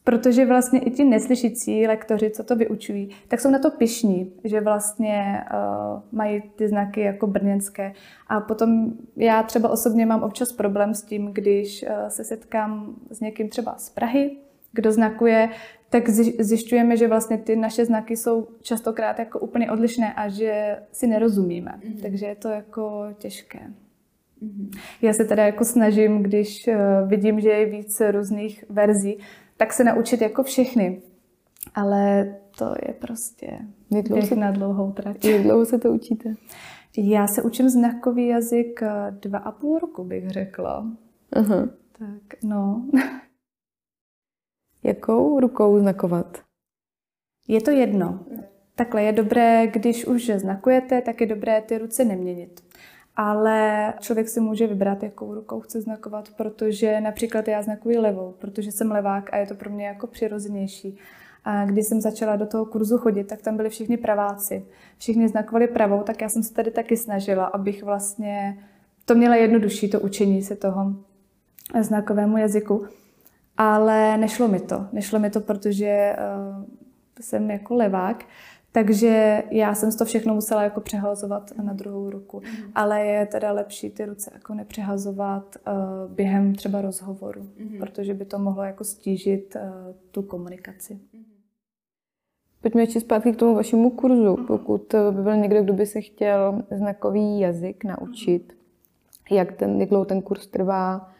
protože 0.08 0.46
vlastně 0.46 0.80
i 0.80 0.90
ti 0.90 1.04
neslyšící 1.04 1.86
lektoři, 1.86 2.30
co 2.30 2.44
to 2.44 2.56
vyučují, 2.56 3.08
tak 3.28 3.40
jsou 3.40 3.50
na 3.50 3.58
to 3.58 3.70
pišní, 3.70 4.32
že 4.44 4.60
vlastně 4.60 5.44
uh, 5.52 6.02
mají 6.12 6.42
ty 6.56 6.68
znaky 6.68 7.00
jako 7.00 7.26
brněnské. 7.26 7.92
A 8.28 8.40
potom 8.40 8.92
já 9.16 9.42
třeba 9.42 9.68
osobně 9.68 10.06
mám 10.06 10.22
občas 10.22 10.52
problém 10.52 10.94
s 10.94 11.02
tím, 11.02 11.26
když 11.32 11.82
uh, 11.82 12.08
se 12.08 12.24
setkám 12.24 12.94
s 13.10 13.20
někým 13.20 13.48
třeba 13.48 13.74
z 13.78 13.90
Prahy, 13.90 14.36
kdo 14.72 14.92
znakuje, 14.92 15.48
tak 15.90 16.08
zjišťujeme, 16.38 16.96
že 16.96 17.08
vlastně 17.08 17.38
ty 17.38 17.56
naše 17.56 17.84
znaky 17.84 18.16
jsou 18.16 18.48
častokrát 18.62 19.18
jako 19.18 19.38
úplně 19.38 19.70
odlišné 19.70 20.14
a 20.14 20.28
že 20.28 20.78
si 20.92 21.06
nerozumíme. 21.06 21.74
Mm-hmm. 21.80 22.02
Takže 22.02 22.26
je 22.26 22.34
to 22.34 22.48
jako 22.48 23.06
těžké. 23.18 23.60
Mm-hmm. 24.42 24.78
Já 25.02 25.12
se 25.12 25.24
teda 25.24 25.46
jako 25.46 25.64
snažím, 25.64 26.22
když 26.22 26.68
uh, 26.68 27.08
vidím, 27.08 27.40
že 27.40 27.48
je 27.48 27.66
víc 27.66 28.02
různých 28.10 28.64
verzí, 28.68 29.18
tak 29.58 29.72
se 29.72 29.84
naučit 29.84 30.20
jako 30.20 30.42
všechny. 30.42 31.02
Ale 31.74 32.34
to 32.58 32.74
je 32.86 32.94
prostě 32.94 33.58
běh 33.90 34.32
na 34.32 34.50
dlouhou 34.50 34.92
trať. 34.92 35.24
Jak 35.24 35.42
dlouho 35.42 35.66
se 35.66 35.78
to 35.78 35.92
učíte? 35.92 36.34
Já 36.96 37.26
se 37.26 37.42
učím 37.42 37.68
znakový 37.68 38.26
jazyk 38.26 38.82
eh, 38.82 39.10
dva 39.10 39.38
a 39.38 39.52
půl 39.52 39.78
roku, 39.78 40.04
bych 40.04 40.30
řekla. 40.30 40.86
Aha. 41.32 41.68
Tak, 41.98 42.42
no. 42.42 42.86
Jakou 44.82 45.40
rukou 45.40 45.78
znakovat? 45.78 46.38
Je 47.48 47.60
to 47.60 47.70
jedno. 47.70 48.26
Takhle 48.74 49.02
je 49.02 49.12
dobré, 49.12 49.66
když 49.66 50.06
už 50.06 50.30
znakujete, 50.36 51.02
tak 51.02 51.20
je 51.20 51.26
dobré 51.26 51.60
ty 51.60 51.78
ruce 51.78 52.04
neměnit 52.04 52.60
ale 53.20 53.94
člověk 54.00 54.28
si 54.28 54.40
může 54.40 54.66
vybrat, 54.66 55.02
jakou 55.02 55.34
rukou 55.34 55.60
chce 55.60 55.80
znakovat, 55.80 56.28
protože 56.36 57.00
například 57.00 57.48
já 57.48 57.62
znakuji 57.62 57.98
levou, 57.98 58.34
protože 58.38 58.72
jsem 58.72 58.90
levák 58.90 59.32
a 59.32 59.36
je 59.36 59.46
to 59.46 59.54
pro 59.54 59.70
mě 59.70 59.86
jako 59.86 60.06
přirozenější. 60.06 60.98
A 61.44 61.64
když 61.64 61.86
jsem 61.86 62.00
začala 62.00 62.36
do 62.36 62.46
toho 62.46 62.66
kurzu 62.66 62.98
chodit, 62.98 63.24
tak 63.24 63.42
tam 63.42 63.56
byli 63.56 63.70
všichni 63.70 63.96
praváci. 63.96 64.64
Všichni 64.98 65.28
znakovali 65.28 65.66
pravou, 65.66 66.02
tak 66.02 66.20
já 66.20 66.28
jsem 66.28 66.42
se 66.42 66.54
tady 66.54 66.70
taky 66.70 66.96
snažila, 66.96 67.44
abych 67.44 67.82
vlastně 67.82 68.58
to 69.04 69.14
měla 69.14 69.36
jednodušší, 69.36 69.90
to 69.90 70.00
učení 70.00 70.42
se 70.42 70.56
toho 70.56 70.94
znakovému 71.80 72.38
jazyku. 72.38 72.86
Ale 73.56 74.18
nešlo 74.18 74.48
mi 74.48 74.60
to. 74.60 74.86
Nešlo 74.92 75.18
mi 75.18 75.30
to, 75.30 75.40
protože 75.40 76.16
uh, 76.58 76.64
jsem 77.20 77.50
jako 77.50 77.74
levák 77.74 78.24
takže 78.72 79.42
já 79.50 79.74
jsem 79.74 79.92
to 79.92 80.04
všechno 80.04 80.34
musela 80.34 80.62
jako 80.62 80.80
přehazovat 80.80 81.52
na 81.62 81.72
druhou 81.72 82.10
ruku. 82.10 82.40
Mm. 82.40 82.72
Ale 82.74 83.00
je 83.00 83.26
teda 83.26 83.52
lepší 83.52 83.90
ty 83.90 84.06
ruce 84.06 84.30
jako 84.34 84.54
nepřehazovat 84.54 85.56
uh, 85.66 86.12
během 86.12 86.54
třeba 86.54 86.80
rozhovoru, 86.80 87.42
mm. 87.42 87.78
protože 87.78 88.14
by 88.14 88.24
to 88.24 88.38
mohlo 88.38 88.62
jako 88.62 88.84
stížit 88.84 89.56
uh, 89.56 89.94
tu 90.10 90.22
komunikaci. 90.22 90.94
Mm. 90.94 91.24
Pojďme 92.62 92.82
ještě 92.82 93.00
zpátky 93.00 93.32
k 93.32 93.36
tomu 93.36 93.54
vašemu 93.54 93.90
kurzu. 93.90 94.36
Mm. 94.36 94.46
Pokud 94.46 94.94
by 95.10 95.22
byl 95.22 95.36
někdo, 95.36 95.62
kdo 95.62 95.72
by 95.72 95.86
se 95.86 96.00
chtěl 96.00 96.62
znakový 96.70 97.40
jazyk 97.40 97.84
naučit, 97.84 98.52
mm. 98.52 99.36
jak, 99.36 99.52
ten, 99.52 99.80
jak 99.80 99.88
dlouho 99.88 100.04
ten 100.04 100.22
kurz 100.22 100.46
trvá, 100.46 101.10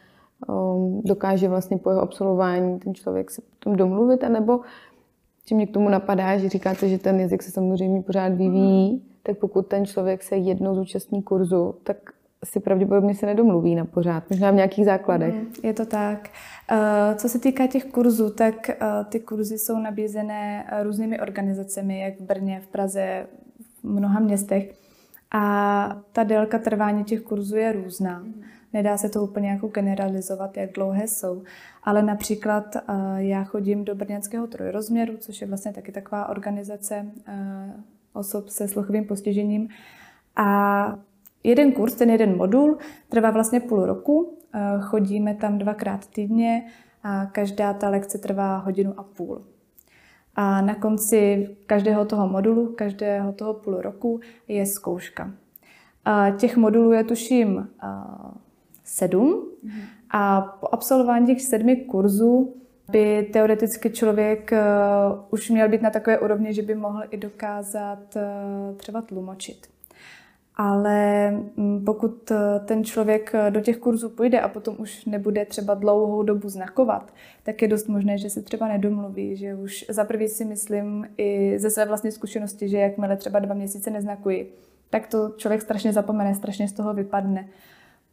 um, 0.49 1.03
dokáže 1.05 1.49
vlastně 1.49 1.79
po 1.79 1.91
jeho 1.91 2.03
absolvování 2.03 2.79
ten 2.79 2.95
člověk 2.95 3.31
se 3.31 3.43
potom 3.43 3.77
domluvit, 3.77 4.25
anebo 4.25 4.61
že 5.49 5.55
mě 5.55 5.67
k 5.67 5.73
tomu 5.73 5.89
napadá, 5.89 6.39
že 6.39 6.49
říkáte, 6.49 6.89
že 6.89 6.99
ten 6.99 7.21
jazyk 7.21 7.43
se 7.43 7.51
samozřejmě 7.51 8.03
pořád 8.03 8.29
vyvíjí, 8.29 8.93
mm. 8.93 9.01
tak 9.23 9.39
pokud 9.39 9.67
ten 9.67 9.87
člověk 9.87 10.23
se 10.23 10.37
jednou 10.37 10.75
zúčastní 10.75 11.23
kurzu, 11.23 11.75
tak 11.83 11.97
si 12.45 12.61
pravděpodobně 12.61 13.15
se 13.15 13.27
nedomluví 13.27 13.75
na 13.75 13.85
pořád, 13.85 14.31
možná 14.31 14.51
v 14.51 14.55
nějakých 14.55 14.85
základech. 14.85 15.35
Mm, 15.35 15.53
je 15.63 15.73
to 15.73 15.87
tak. 15.87 16.29
Eh, 16.71 17.15
co 17.15 17.29
se 17.29 17.39
týká 17.39 17.67
těch 17.67 17.85
kurzů, 17.85 18.31
tak 18.31 18.71
eh, 18.71 18.77
ty 19.09 19.21
kurzy 19.21 19.59
jsou 19.59 19.79
nabízené 19.79 20.67
různými 20.83 21.21
organizacemi, 21.21 22.01
jak 22.01 22.21
v 22.21 22.23
Brně, 22.23 22.61
v 22.61 22.67
Praze, 22.67 23.27
v 23.83 23.85
mnoha 23.85 24.21
městech. 24.21 24.75
A 25.33 26.03
ta 26.13 26.25
délka 26.25 26.59
trvání 26.59 27.05
těch 27.05 27.21
kurzů 27.21 27.57
je 27.57 27.73
různá. 27.73 28.25
Nedá 28.73 28.97
se 28.97 29.09
to 29.09 29.23
úplně 29.23 29.51
jako 29.51 29.69
generalizovat, 29.69 30.57
jak 30.57 30.73
dlouhé 30.73 31.09
jsou. 31.09 31.43
Ale 31.83 32.03
například 32.03 32.77
uh, 32.77 33.17
já 33.17 33.45
chodím 33.45 33.85
do 33.85 33.95
Brněnského 33.95 34.47
trojrozměru, 34.47 35.17
což 35.17 35.41
je 35.41 35.47
vlastně 35.47 35.73
taky 35.73 35.93
taková 35.93 36.29
organizace 36.29 37.07
uh, 37.29 37.35
osob 38.13 38.49
se 38.49 38.69
sluchovým 38.69 39.05
postižením. 39.05 39.69
A 40.37 40.99
jeden 41.45 41.73
kurz, 41.73 41.95
ten 41.95 42.11
jeden 42.11 42.37
modul, 42.37 42.79
trvá 43.09 43.31
vlastně 43.31 43.61
půl 43.61 43.87
roku. 43.87 44.21
Uh, 44.21 44.83
chodíme 44.83 45.35
tam 45.35 45.59
dvakrát 45.59 46.07
týdně 46.07 46.67
a 47.03 47.27
každá 47.27 47.73
ta 47.73 47.89
lekce 47.89 48.19
trvá 48.19 48.57
hodinu 48.57 48.95
a 48.97 49.03
půl. 49.03 49.45
A 50.35 50.61
na 50.61 50.75
konci 50.75 51.49
každého 51.67 52.05
toho 52.05 52.29
modulu, 52.29 52.75
každého 52.75 53.33
toho 53.33 53.55
půl 53.55 53.81
roku 53.81 54.21
je 54.49 54.67
zkouška. 54.67 55.33
A 56.05 56.31
těch 56.31 56.57
modulů 56.57 56.93
je 56.93 57.05
tuším 57.05 57.69
sedm. 58.89 59.29
Mm-hmm. 59.29 59.83
A 60.11 60.41
po 60.41 60.69
absolvování 60.73 61.27
těch 61.27 61.43
sedmi 61.43 61.77
kurzů 61.77 62.55
by 62.91 63.29
teoreticky 63.33 63.91
člověk 63.91 64.53
uh, 64.53 65.25
už 65.31 65.51
měl 65.51 65.69
být 65.69 65.83
na 65.83 65.91
takové 65.91 66.19
úrovni, 66.19 66.55
že 66.55 66.63
by 66.63 66.75
mohl 66.75 67.03
i 67.11 67.17
dokázat 67.17 68.17
uh, 68.17 68.77
třeba 68.77 69.03
tlumočit. 69.03 69.67
Ale 70.57 71.33
um, 71.57 71.85
pokud 71.85 72.31
uh, 72.31 72.37
ten 72.65 72.85
člověk 72.85 73.33
do 73.51 73.61
těch 73.61 73.77
kurzů 73.77 74.09
půjde 74.09 74.41
a 74.41 74.49
potom 74.49 74.77
už 74.79 75.05
nebude 75.05 75.45
třeba 75.45 75.75
dlouhou 75.75 76.23
dobu 76.23 76.49
znakovat, 76.49 77.13
tak 77.43 77.63
je 77.63 77.69
dost 77.69 77.89
možné, 77.89 78.19
že 78.19 78.31
se 78.31 78.43
třeba 78.43 78.69
nedomluví, 78.69 79.37
že 79.37 79.55
už 79.55 79.85
za 79.89 80.05
prvý 80.05 80.29
si 80.29 80.45
myslím 80.45 81.09
i 81.17 81.59
ze 81.59 81.71
své 81.71 81.87
vlastní 81.87 82.13
zkušenosti, 82.13 82.69
že 82.69 82.79
jakmile 82.79 83.17
třeba 83.17 83.39
dva 83.39 83.55
měsíce 83.55 83.91
neznakuji, 83.91 84.55
tak 84.91 85.07
to 85.07 85.29
člověk 85.37 85.63
strašně 85.63 85.93
zapomene, 85.93 86.35
strašně 86.35 86.69
z 86.69 86.73
toho 86.73 86.95
vypadne 86.95 87.49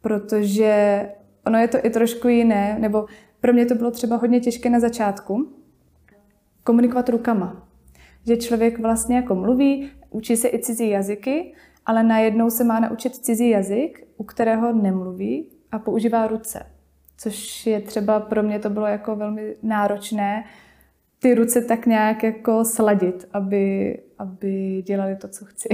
protože 0.06 1.02
ono 1.46 1.58
je 1.58 1.68
to 1.68 1.78
i 1.82 1.90
trošku 1.90 2.28
jiné, 2.28 2.76
nebo 2.78 3.06
pro 3.40 3.52
mě 3.52 3.66
to 3.66 3.74
bylo 3.74 3.90
třeba 3.90 4.16
hodně 4.16 4.40
těžké 4.40 4.70
na 4.70 4.80
začátku, 4.80 5.52
komunikovat 6.64 7.08
rukama. 7.08 7.68
Že 8.26 8.36
člověk 8.36 8.78
vlastně 8.78 9.16
jako 9.16 9.34
mluví, 9.34 9.90
učí 10.10 10.36
se 10.36 10.48
i 10.48 10.58
cizí 10.58 10.88
jazyky, 10.90 11.54
ale 11.86 12.02
najednou 12.02 12.50
se 12.50 12.64
má 12.64 12.80
naučit 12.80 13.16
cizí 13.16 13.50
jazyk, 13.50 14.08
u 14.16 14.24
kterého 14.24 14.72
nemluví 14.72 15.50
a 15.72 15.78
používá 15.78 16.26
ruce. 16.26 16.66
Což 17.18 17.66
je 17.66 17.80
třeba 17.80 18.20
pro 18.20 18.42
mě 18.42 18.58
to 18.58 18.70
bylo 18.70 18.86
jako 18.86 19.16
velmi 19.16 19.56
náročné, 19.62 20.44
ty 21.18 21.34
ruce 21.34 21.60
tak 21.62 21.86
nějak 21.86 22.22
jako 22.22 22.64
sladit, 22.64 23.28
aby, 23.32 23.98
aby 24.18 24.82
dělali 24.86 25.16
to, 25.16 25.28
co 25.28 25.44
chci. 25.44 25.68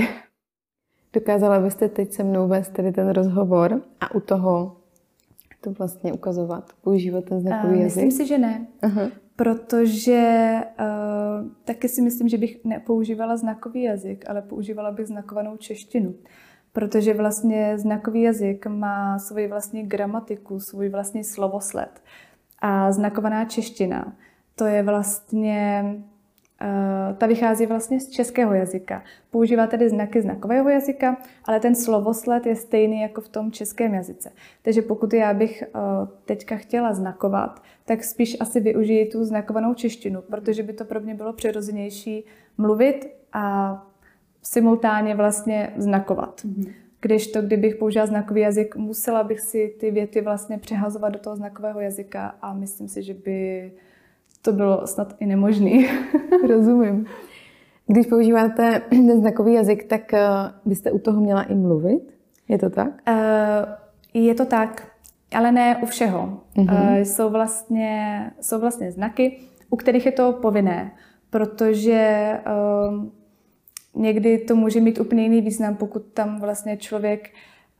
Dokázala 1.13 1.61
byste 1.61 1.89
teď 1.89 2.13
se 2.13 2.25
mnou 2.25 2.49
vést 2.49 2.69
tedy 2.69 2.93
ten 2.93 3.09
rozhovor 3.09 3.83
a 4.01 4.15
u 4.15 4.21
toho 4.21 4.77
to 5.61 5.73
vlastně 5.73 6.13
ukazovat, 6.13 6.73
používat 6.83 7.25
ten 7.25 7.41
znakový 7.41 7.75
uh, 7.75 7.83
jazyk? 7.83 8.05
Myslím 8.05 8.27
si, 8.27 8.27
že 8.27 8.39
ne. 8.39 8.67
Uh-huh. 8.83 9.13
Protože 9.37 10.55
uh, 10.81 11.51
taky 11.65 11.89
si 11.89 12.03
myslím, 12.03 12.29
že 12.29 12.39
bych 12.39 12.65
nepoužívala 12.65 13.37
znakový 13.37 13.83
jazyk, 13.83 14.25
ale 14.29 14.43
používala 14.43 14.91
bych 14.91 15.07
znakovanou 15.07 15.57
češtinu. 15.57 16.15
Protože 16.73 17.15
vlastně 17.15 17.79
znakový 17.79 18.23
jazyk 18.23 18.67
má 18.67 19.19
svoji 19.19 19.49
vlastní 19.49 19.83
gramatiku, 19.83 20.61
svůj 20.61 20.89
vlastní 20.89 21.25
slovosled. 21.25 21.91
A 22.59 22.93
znakovaná 22.93 23.45
čeština, 23.45 24.17
to 24.55 24.65
je 24.65 24.83
vlastně 24.83 25.85
ta 27.19 27.27
vychází 27.27 27.67
vlastně 27.67 28.01
z 28.01 28.09
českého 28.09 28.55
jazyka. 28.55 29.03
Používá 29.31 29.67
tedy 29.67 29.89
znaky 29.89 30.23
znakového 30.23 30.69
jazyka, 30.69 31.17
ale 31.45 31.61
ten 31.61 31.75
slovosled 31.75 32.47
je 32.47 32.57
stejný 32.57 33.01
jako 33.01 33.21
v 33.21 33.29
tom 33.29 33.53
českém 33.53 33.95
jazyce. 33.95 34.31
Takže 34.63 34.83
pokud 34.83 35.13
já 35.13 35.35
bych 35.35 35.65
uh, 35.75 36.09
teďka 36.25 36.57
chtěla 36.57 36.93
znakovat, 36.93 37.63
tak 37.85 38.05
spíš 38.05 38.37
asi 38.41 38.61
využiji 38.61 39.07
tu 39.07 39.25
znakovanou 39.25 39.75
češtinu, 39.75 40.23
protože 40.23 40.63
by 40.63 40.73
to 40.73 40.85
pro 40.85 41.01
mě 41.01 41.15
bylo 41.15 41.33
přirozenější 41.33 42.25
mluvit 42.59 43.07
a 43.33 43.77
simultánně 44.43 45.15
vlastně 45.15 45.73
znakovat. 45.77 46.41
Mm-hmm. 46.41 46.73
Když 47.01 47.27
to, 47.27 47.43
kdybych 47.43 47.77
použila 47.77 48.07
znakový 48.07 48.41
jazyk, 48.41 48.77
musela 48.77 49.25
bych 49.25 49.41
si 49.41 49.75
ty 49.81 49.91
věty 49.91 50.21
vlastně 50.21 50.59
přehazovat 50.59 51.13
do 51.13 51.19
toho 51.19 51.37
znakového 51.37 51.81
jazyka 51.81 52.35
a 52.43 52.55
myslím 52.55 52.89
si, 52.89 53.03
že 53.03 53.15
by 53.15 53.73
to 54.43 54.53
bylo 54.53 54.87
snad 54.87 55.15
i 55.21 55.27
nemožný. 55.27 55.89
Rozumím. 56.49 57.07
Když 57.87 58.07
používáte 58.07 58.83
ten 58.91 59.21
znakový 59.21 59.55
jazyk, 59.55 59.85
tak 59.85 60.13
uh, 60.13 60.19
byste 60.65 60.91
u 60.91 60.99
toho 60.99 61.21
měla 61.21 61.43
i 61.43 61.55
mluvit? 61.55 62.15
Je 62.49 62.59
to 62.59 62.71
tak? 62.71 62.89
Uh, 63.09 63.15
je 64.15 64.35
to 64.35 64.45
tak, 64.45 64.89
ale 65.35 65.53
ne 65.53 65.77
u 65.83 65.87
všeho. 65.87 66.41
Uh-huh. 66.57 66.97
Uh, 66.97 66.97
jsou, 66.97 67.31
vlastně, 67.31 68.31
jsou 68.41 68.61
vlastně 68.61 68.93
znaky, 68.93 69.39
u 69.71 69.77
kterých 69.77 70.07
je 70.07 70.13
to 70.13 70.33
povinné, 70.33 70.93
protože 71.31 72.33
uh, 72.47 73.05
někdy 74.03 74.39
to 74.39 74.57
může 74.57 74.81
mít 74.81 75.01
úplně 75.01 75.23
jiný 75.23 75.41
význam, 75.41 75.77
pokud 75.77 76.03
tam 76.03 76.41
vlastně 76.41 76.77
člověk 76.77 77.31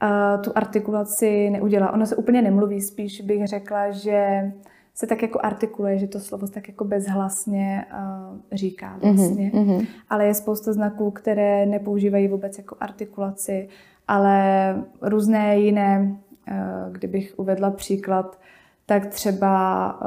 uh, 0.03 0.43
tu 0.43 0.53
artikulaci 0.55 1.51
neudělá. 1.51 1.93
Ono 1.93 2.07
se 2.07 2.17
úplně 2.17 2.43
nemluví, 2.43 2.81
spíš 2.81 3.21
bych 3.21 3.47
řekla, 3.47 3.91
že 3.91 4.53
se 4.95 5.07
tak 5.07 5.23
jako 5.23 5.39
artikuluje, 5.43 5.99
že 5.99 6.07
to 6.07 6.21
slovo 6.21 6.49
tak 6.49 6.69
jako 6.69 6.85
bezhlasně 6.85 7.87
uh, 7.93 8.39
říká 8.53 8.99
mhm, 9.03 9.17
vlastně. 9.17 9.51
Mm-hmm. 9.51 9.87
Ale 10.11 10.27
je 10.27 10.35
spousta 10.35 10.73
znaků, 10.73 11.11
které 11.11 11.67
nepoužívají 11.67 12.29
vůbec 12.29 12.59
jako 12.59 12.77
artikulaci, 12.81 13.69
ale 14.09 14.77
různé 15.03 15.59
jiné, 15.59 16.17
uh, 16.51 16.93
kdybych 16.93 17.35
uvedla 17.37 17.71
příklad, 17.71 18.41
tak 18.87 19.07
třeba 19.07 19.99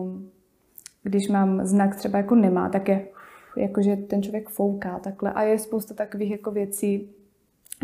uh, 0.00 0.18
když 1.02 1.28
mám 1.28 1.66
znak 1.66 1.96
třeba 1.96 2.18
jako 2.18 2.34
nemá, 2.34 2.68
tak 2.68 2.88
je 2.88 3.06
jakože 3.56 3.96
ten 3.96 4.22
člověk 4.22 4.48
fouká 4.48 4.98
takhle 4.98 5.32
a 5.32 5.42
je 5.42 5.58
spousta 5.58 5.94
takových 5.94 6.30
jako 6.30 6.50
věcí, 6.50 7.10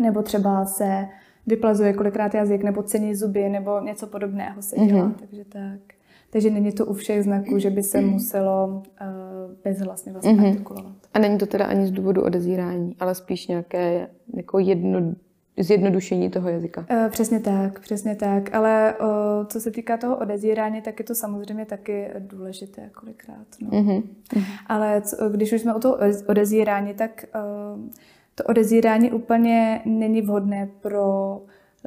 nebo 0.01 0.21
třeba 0.21 0.65
se 0.65 1.07
vyplazuje 1.47 1.93
kolikrát 1.93 2.33
jazyk, 2.33 2.63
nebo 2.63 2.83
cení 2.83 3.15
zuby, 3.15 3.49
nebo 3.49 3.81
něco 3.81 4.07
podobného 4.07 4.61
se 4.61 4.75
dělá, 4.75 5.07
mm-hmm. 5.07 5.15
takže 5.19 5.45
tak. 5.45 5.94
Takže 6.35 6.49
není 6.49 6.71
to 6.71 6.85
u 6.85 6.93
všech 6.93 7.23
znaků, 7.23 7.59
že 7.59 7.69
by 7.69 7.83
se 7.83 8.01
muselo 8.01 8.67
uh, 8.67 8.81
bezhlasně 9.63 10.11
vlastně 10.11 10.33
mm-hmm. 10.33 10.49
artikulovat. 10.49 10.95
A 11.13 11.19
není 11.19 11.37
to 11.37 11.45
teda 11.45 11.65
ani 11.65 11.87
z 11.87 11.91
důvodu 11.91 12.21
odezírání, 12.21 12.95
ale 12.99 13.15
spíš 13.15 13.47
nějaké 13.47 14.07
jako 14.33 14.59
jedno, 14.59 15.15
zjednodušení 15.59 16.29
toho 16.29 16.49
jazyka. 16.49 16.85
Uh, 16.91 17.09
přesně 17.09 17.39
tak, 17.39 17.79
přesně 17.79 18.15
tak. 18.15 18.55
Ale 18.55 18.93
uh, 19.01 19.07
co 19.47 19.61
se 19.61 19.71
týká 19.71 19.97
toho 19.97 20.17
odezírání, 20.17 20.81
tak 20.81 20.99
je 20.99 21.05
to 21.05 21.15
samozřejmě 21.15 21.65
taky 21.65 22.07
důležité 22.19 22.89
kolikrát. 22.93 23.47
No. 23.61 23.69
Mm-hmm. 23.69 24.03
Ale 24.67 25.01
co, 25.01 25.29
když 25.29 25.53
už 25.53 25.61
jsme 25.61 25.75
o 25.75 25.79
to 25.79 25.97
odezírání, 26.27 26.93
tak 26.93 27.25
uh, 27.75 27.81
to 28.35 28.43
odezírání 28.43 29.11
úplně 29.11 29.81
není 29.85 30.21
vhodné 30.21 30.69
pro 30.81 31.41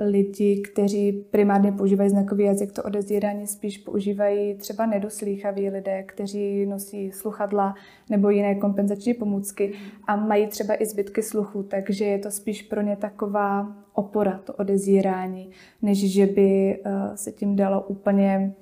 lidi, 0.07 0.63
kteří 0.63 1.13
primárně 1.13 1.73
používají 1.73 2.11
znakový 2.11 2.45
jazyk, 2.45 2.73
to 2.73 2.83
odezírání 2.83 3.47
spíš 3.47 3.79
používají 3.79 4.55
třeba 4.55 4.87
nedoslýchaví 4.87 5.71
lidé, 5.71 6.03
kteří 6.03 6.67
nosí 6.67 7.13
sluchadla 7.13 7.75
nebo 8.11 8.31
jiné 8.31 8.55
kompenzační 8.55 9.15
pomůcky 9.15 9.73
a 10.07 10.17
mají 10.17 10.47
třeba 10.47 10.83
i 10.83 10.87
zbytky 10.87 11.23
sluchu, 11.23 11.63
takže 11.63 12.05
je 12.05 12.19
to 12.19 12.31
spíš 12.31 12.63
pro 12.63 12.81
ně 12.81 12.97
taková 12.97 13.77
opora, 13.93 14.41
to 14.45 14.53
odezírání, 14.55 15.51
než 15.83 16.13
že 16.13 16.27
by 16.27 16.81
eh, 16.85 17.17
se 17.17 17.33
tím 17.33 17.57
dalo 17.57 17.83
úplně 17.83 18.55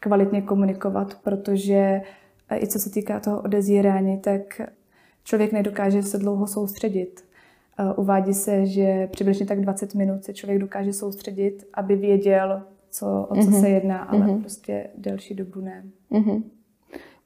kvalitně 0.00 0.42
komunikovat, 0.42 1.18
protože 1.24 2.02
eh, 2.48 2.58
i 2.60 2.66
co 2.66 2.78
se 2.78 2.90
týká 2.90 3.20
toho 3.20 3.42
odezírání, 3.42 4.18
tak 4.18 4.60
člověk 5.24 5.52
nedokáže 5.52 6.02
se 6.02 6.18
dlouho 6.18 6.46
soustředit 6.46 7.27
Uvádí 7.96 8.34
se, 8.34 8.66
že 8.66 9.06
přibližně 9.06 9.46
tak 9.46 9.60
20 9.60 9.94
minut 9.94 10.24
se 10.24 10.34
člověk 10.34 10.60
dokáže 10.60 10.92
soustředit, 10.92 11.64
aby 11.74 11.96
věděl, 11.96 12.62
co, 12.90 13.26
o 13.30 13.34
co 13.34 13.40
mm-hmm. 13.40 13.60
se 13.60 13.68
jedná, 13.68 13.98
ale 13.98 14.20
mm-hmm. 14.20 14.40
prostě 14.40 14.90
delší 14.96 15.34
dobu 15.34 15.60
ne. 15.60 15.84
Mm-hmm. 16.10 16.42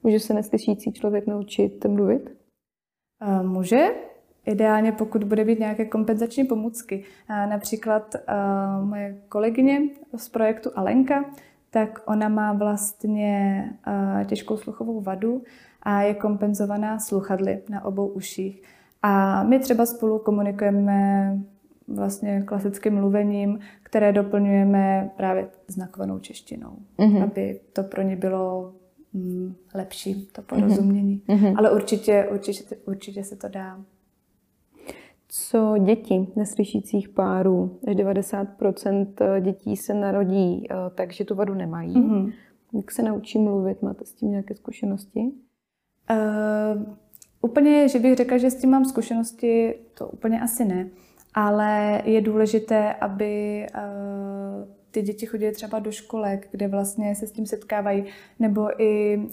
Může 0.03 0.19
se 0.19 0.33
neslyšící 0.33 0.93
člověk 0.93 1.27
naučit 1.27 1.85
mluvit? 1.85 2.37
Může, 3.41 3.87
ideálně 4.45 4.91
pokud 4.91 5.23
bude 5.23 5.45
být 5.45 5.59
nějaké 5.59 5.85
kompenzační 5.85 6.43
pomůcky. 6.43 7.03
Například 7.29 8.15
moje 8.83 9.21
kolegyně 9.29 9.81
z 10.15 10.29
projektu 10.29 10.69
Alenka, 10.75 11.25
tak 11.69 11.99
ona 12.05 12.29
má 12.29 12.53
vlastně 12.53 13.69
těžkou 14.25 14.57
sluchovou 14.57 15.01
vadu 15.01 15.43
a 15.81 16.01
je 16.01 16.13
kompenzovaná 16.13 16.99
sluchadly 16.99 17.61
na 17.69 17.85
obou 17.85 18.07
uších. 18.07 18.63
A 19.03 19.43
my 19.43 19.59
třeba 19.59 19.85
spolu 19.85 20.19
komunikujeme 20.19 21.37
vlastně 21.87 22.41
klasickým 22.41 22.93
mluvením, 22.93 23.59
které 23.83 24.13
doplňujeme 24.13 25.11
právě 25.17 25.47
znakovanou 25.67 26.19
češtinou, 26.19 26.77
mm-hmm. 26.97 27.23
aby 27.23 27.59
to 27.73 27.83
pro 27.83 28.01
ně 28.01 28.15
bylo 28.15 28.73
mm, 29.13 29.55
lepší, 29.75 30.27
to 30.31 30.41
porozumění. 30.41 31.21
Mm-hmm. 31.27 31.55
Ale 31.57 31.71
určitě, 31.71 32.27
určitě, 32.31 32.75
určitě 32.85 33.23
se 33.23 33.35
to 33.35 33.47
dá. 33.47 33.81
Co 35.27 35.75
děti 35.85 36.27
neslyšících 36.35 37.09
párů, 37.09 37.79
až 37.87 37.95
90% 37.95 39.41
dětí 39.41 39.77
se 39.77 39.93
narodí, 39.93 40.67
eh, 40.71 40.75
takže 40.95 41.25
tu 41.25 41.35
vadu 41.35 41.53
nemají. 41.53 41.95
Mm-hmm. 41.95 42.33
Jak 42.75 42.91
se 42.91 43.03
naučí 43.03 43.39
mluvit? 43.39 43.81
Máte 43.81 44.05
s 44.05 44.13
tím 44.13 44.29
nějaké 44.29 44.55
zkušenosti? 44.55 45.31
Uh, 46.11 46.93
Úplně, 47.45 47.89
že 47.89 47.99
bych 47.99 48.15
řekla, 48.15 48.37
že 48.37 48.51
s 48.51 48.55
tím 48.55 48.69
mám 48.69 48.85
zkušenosti, 48.85 49.75
to 49.93 50.07
úplně 50.07 50.41
asi 50.41 50.65
ne, 50.65 50.87
ale 51.33 52.01
je 52.05 52.21
důležité, 52.21 52.93
aby 52.93 53.65
uh, 53.75 54.67
ty 54.91 55.01
děti 55.01 55.25
chodily 55.25 55.51
třeba 55.51 55.79
do 55.79 55.91
školek, 55.91 56.47
kde 56.51 56.67
vlastně 56.67 57.15
se 57.15 57.27
s 57.27 57.31
tím 57.31 57.45
setkávají, 57.45 58.05
nebo 58.39 58.81
i 58.81 59.17
uh, 59.17 59.25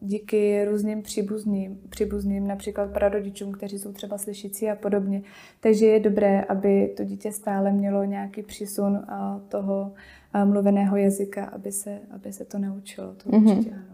díky 0.00 0.64
různým 0.64 1.02
příbuzným, 1.02 1.80
příbuzným, 1.88 2.46
například 2.46 2.90
prarodičům, 2.90 3.52
kteří 3.52 3.78
jsou 3.78 3.92
třeba 3.92 4.18
slyšící 4.18 4.70
a 4.70 4.76
podobně. 4.76 5.22
Takže 5.60 5.86
je 5.86 6.00
dobré, 6.00 6.42
aby 6.42 6.94
to 6.96 7.04
dítě 7.04 7.32
stále 7.32 7.72
mělo 7.72 8.04
nějaký 8.04 8.42
přísun 8.42 8.92
uh, 8.92 9.40
toho 9.48 9.92
uh, 10.34 10.44
mluveného 10.44 10.96
jazyka, 10.96 11.44
aby 11.44 11.72
se, 11.72 11.98
aby 12.10 12.32
se 12.32 12.44
to 12.44 12.58
naučilo. 12.58 13.14
To 13.14 13.30
mm-hmm. 13.30 13.56
určitě 13.56 13.70
ano. 13.74 13.91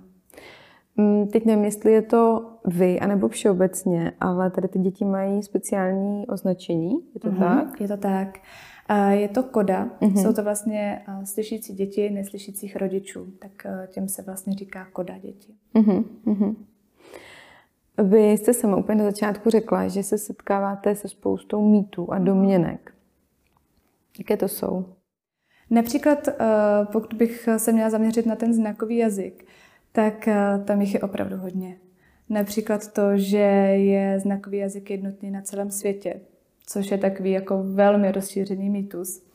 Mm, 1.00 1.28
teď 1.28 1.44
nevím, 1.44 1.64
jestli 1.64 1.92
je 1.92 2.02
to 2.02 2.50
vy, 2.66 3.00
anebo 3.00 3.28
všeobecně, 3.28 4.12
ale 4.20 4.50
tady 4.50 4.68
ty 4.68 4.78
děti 4.78 5.04
mají 5.04 5.42
speciální 5.42 6.26
označení, 6.26 6.92
je 7.14 7.20
to 7.20 7.28
uh-huh, 7.28 7.38
tak? 7.38 7.80
Je 7.80 7.88
to 7.88 7.96
tak. 7.96 8.38
Je 9.11 9.28
to 9.28 9.42
koda, 9.42 9.90
uh-huh. 10.00 10.22
jsou 10.22 10.32
to 10.32 10.42
vlastně 10.42 11.04
slyšící 11.24 11.74
děti 11.74 12.11
neslyšících 12.11 12.76
rodičů, 12.76 13.26
tak 13.38 13.66
těm 13.87 14.08
se 14.08 14.22
vlastně 14.22 14.52
říká 14.52 14.87
koda 14.92 15.18
děti. 15.18 15.54
Uh-huh. 15.74 16.56
Vy 18.02 18.30
jste 18.30 18.54
sama 18.54 18.76
úplně 18.76 18.98
na 18.98 19.04
začátku 19.04 19.50
řekla, 19.50 19.88
že 19.88 20.02
se 20.02 20.18
setkáváte 20.18 20.94
se 20.94 21.08
spoustou 21.08 21.68
mýtů 21.68 22.12
a 22.12 22.18
domněnek. 22.18 22.94
Jaké 24.18 24.37
to 24.37 24.48
jsou? 24.48 24.84
Například, 25.70 26.28
pokud 26.92 27.14
bych 27.14 27.48
se 27.56 27.72
měla 27.72 27.90
zaměřit 27.90 28.26
na 28.26 28.37
ten 28.37 28.54
znakový 28.54 28.96
jazyk, 28.96 29.46
tak 29.92 30.29
eh, 30.29 30.62
tam 30.64 30.81
jich 30.81 30.94
je 30.94 31.01
opravdu 31.01 31.37
hodně. 31.37 31.77
Například 32.29 32.92
to, 32.92 33.03
že 33.18 33.38
je 33.38 34.20
znakový 34.20 34.59
jazyk 34.59 34.90
jednotný 34.90 35.31
na 35.31 35.42
celém 35.42 35.70
světě, 35.70 36.20
což 36.66 36.90
je 36.90 36.98
takový 36.98 37.31
jako 37.31 37.62
velmi 37.62 38.12
rozšířený 38.12 38.70
mýtus. 38.70 39.29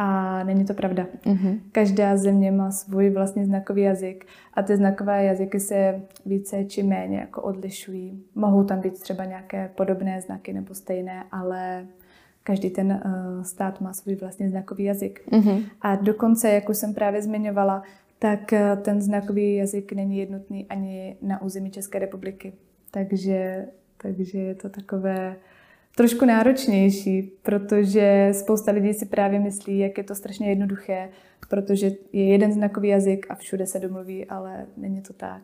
A 0.00 0.44
není 0.44 0.64
to 0.64 0.74
pravda. 0.74 1.06
Mm-hmm. 1.26 1.60
Každá 1.72 2.16
země 2.16 2.50
má 2.50 2.70
svůj 2.70 3.10
vlastní 3.10 3.44
znakový 3.44 3.82
jazyk 3.82 4.26
a 4.54 4.62
ty 4.62 4.76
znakové 4.76 5.24
jazyky 5.24 5.60
se 5.60 6.02
více 6.26 6.64
či 6.64 6.82
méně 6.82 7.18
jako 7.18 7.42
odlišují. 7.42 8.22
Mohou 8.34 8.64
tam 8.64 8.80
být 8.80 9.00
třeba 9.00 9.24
nějaké 9.24 9.70
podobné 9.74 10.20
znaky 10.20 10.52
nebo 10.52 10.74
stejné, 10.74 11.24
ale 11.32 11.86
každý 12.42 12.70
ten 12.70 13.02
uh, 13.04 13.42
stát 13.42 13.80
má 13.80 13.92
svůj 13.92 14.14
vlastní 14.14 14.48
znakový 14.48 14.84
jazyk. 14.84 15.28
Mm-hmm. 15.30 15.64
A 15.80 15.96
dokonce, 15.96 16.50
jak 16.50 16.68
už 16.68 16.76
jsem 16.76 16.94
právě 16.94 17.22
zmiňovala, 17.22 17.82
tak 18.18 18.52
eh, 18.52 18.76
ten 18.76 19.00
znakový 19.00 19.54
jazyk 19.54 19.92
není 19.92 20.18
jednotný 20.18 20.66
ani 20.68 21.16
na 21.22 21.42
území 21.42 21.70
České 21.70 21.98
republiky. 21.98 22.52
Takže, 22.90 23.66
takže 24.02 24.38
je 24.38 24.54
to 24.54 24.68
takové 24.68 25.36
trošku 25.96 26.24
náročnější, 26.24 27.22
protože 27.42 28.30
spousta 28.32 28.72
lidí 28.72 28.94
si 28.94 29.06
právě 29.06 29.40
myslí, 29.40 29.78
jak 29.78 29.98
je 29.98 30.04
to 30.04 30.14
strašně 30.14 30.48
jednoduché, 30.48 31.08
protože 31.48 31.90
je 32.12 32.24
jeden 32.24 32.52
znakový 32.52 32.88
jazyk 32.88 33.26
a 33.28 33.34
všude 33.34 33.66
se 33.66 33.80
domluví, 33.80 34.26
ale 34.26 34.66
není 34.76 35.02
to 35.02 35.12
tak. 35.12 35.42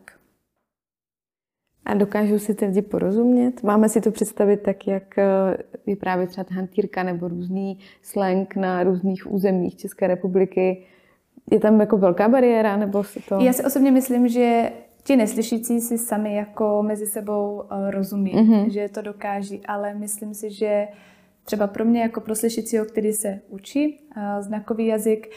A 1.85 1.93
dokážou 1.93 2.39
si 2.39 2.55
ty 2.55 2.65
lidi 2.65 2.81
porozumět? 2.81 3.63
Máme 3.63 3.89
si 3.89 4.01
to 4.01 4.11
představit 4.11 4.57
tak, 4.57 4.87
jak 4.87 5.17
eh, 5.17 5.23
je 5.85 5.95
právě 5.95 6.27
třeba 6.27 6.47
hantýrka 6.51 7.03
nebo 7.03 7.27
různý 7.27 7.79
slang 8.01 8.55
na 8.55 8.83
různých 8.83 9.31
územích 9.31 9.75
České 9.75 10.07
republiky. 10.07 10.85
Je 11.51 11.59
tam 11.59 11.79
jako 11.79 11.97
velká 11.97 12.29
bariéra? 12.29 12.77
Nebo 12.77 13.03
se 13.03 13.19
to... 13.29 13.39
Já 13.39 13.53
si 13.53 13.63
osobně 13.63 13.91
myslím, 13.91 14.27
že 14.27 14.71
ti 15.03 15.15
neslyšící 15.15 15.81
si 15.81 15.97
sami 15.97 16.35
jako 16.35 16.83
mezi 16.83 17.05
sebou 17.05 17.63
eh, 17.63 17.91
rozumí, 17.91 18.33
mm-hmm. 18.33 18.69
že 18.69 18.89
to 18.89 19.01
dokáží, 19.01 19.61
ale 19.65 19.93
myslím 19.93 20.33
si, 20.33 20.51
že 20.51 20.87
třeba 21.43 21.67
pro 21.67 21.85
mě 21.85 22.01
jako 22.01 22.21
pro 22.21 22.35
slyšícího, 22.35 22.85
který 22.85 23.13
se 23.13 23.39
učí 23.49 23.99
eh, 24.17 24.41
znakový 24.41 24.85
jazyk, 24.85 25.29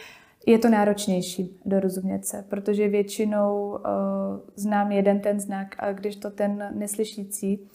je 0.46 0.58
to 0.58 0.68
náročnější 0.68 1.60
dorozumět 1.64 2.26
se, 2.26 2.44
protože 2.48 2.88
většinou 2.88 3.70
uh, 3.70 3.78
znám 4.56 4.92
jeden 4.92 5.20
ten 5.20 5.40
znak, 5.40 5.74
a 5.78 5.92
když 5.92 6.16
to 6.16 6.30
ten 6.30 6.70
neslyšící 6.74 7.68